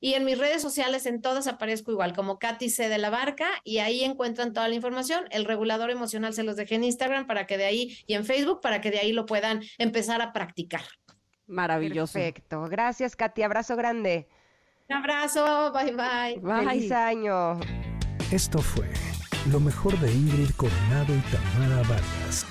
Y 0.00 0.14
en 0.14 0.24
mis 0.24 0.38
redes 0.38 0.62
sociales, 0.62 1.06
en 1.06 1.20
todas 1.20 1.46
aparezco 1.46 1.92
igual 1.92 2.14
como 2.14 2.38
Katy 2.38 2.68
C. 2.68 2.88
de 2.88 2.98
la 2.98 3.10
Barca 3.10 3.48
y 3.64 3.78
ahí 3.78 4.04
encuentran 4.04 4.52
toda 4.52 4.68
la 4.68 4.74
información. 4.74 5.24
El 5.30 5.44
regulador 5.44 5.90
emocional 5.90 6.34
se 6.34 6.42
los 6.42 6.56
dejé 6.56 6.76
en 6.76 6.84
Instagram 6.84 7.26
para 7.26 7.46
que 7.46 7.56
de 7.56 7.64
ahí 7.64 7.98
y 8.06 8.14
en 8.14 8.24
Facebook 8.24 8.60
para 8.60 8.80
que 8.80 8.90
de 8.90 8.98
ahí 8.98 9.12
lo 9.12 9.26
puedan 9.26 9.62
empezar 9.78 10.20
a 10.20 10.32
practicar. 10.32 10.82
Maravilloso. 11.46 12.14
Perfecto. 12.14 12.62
Gracias, 12.64 13.16
Katy. 13.16 13.42
Abrazo 13.42 13.76
grande. 13.76 14.28
Un 14.88 14.96
abrazo. 14.96 15.72
Bye, 15.72 15.92
bye. 15.92 16.40
bye. 16.40 16.66
Feliz 16.66 16.92
año. 16.92 17.58
Esto 18.30 18.58
fue 18.58 18.84
lo 19.50 19.58
mejor 19.58 19.98
de 20.00 20.12
Ingrid 20.12 20.50
Coronado 20.50 21.14
y 21.16 21.20
Tamara 21.32 21.82
Vargas. 21.88 22.44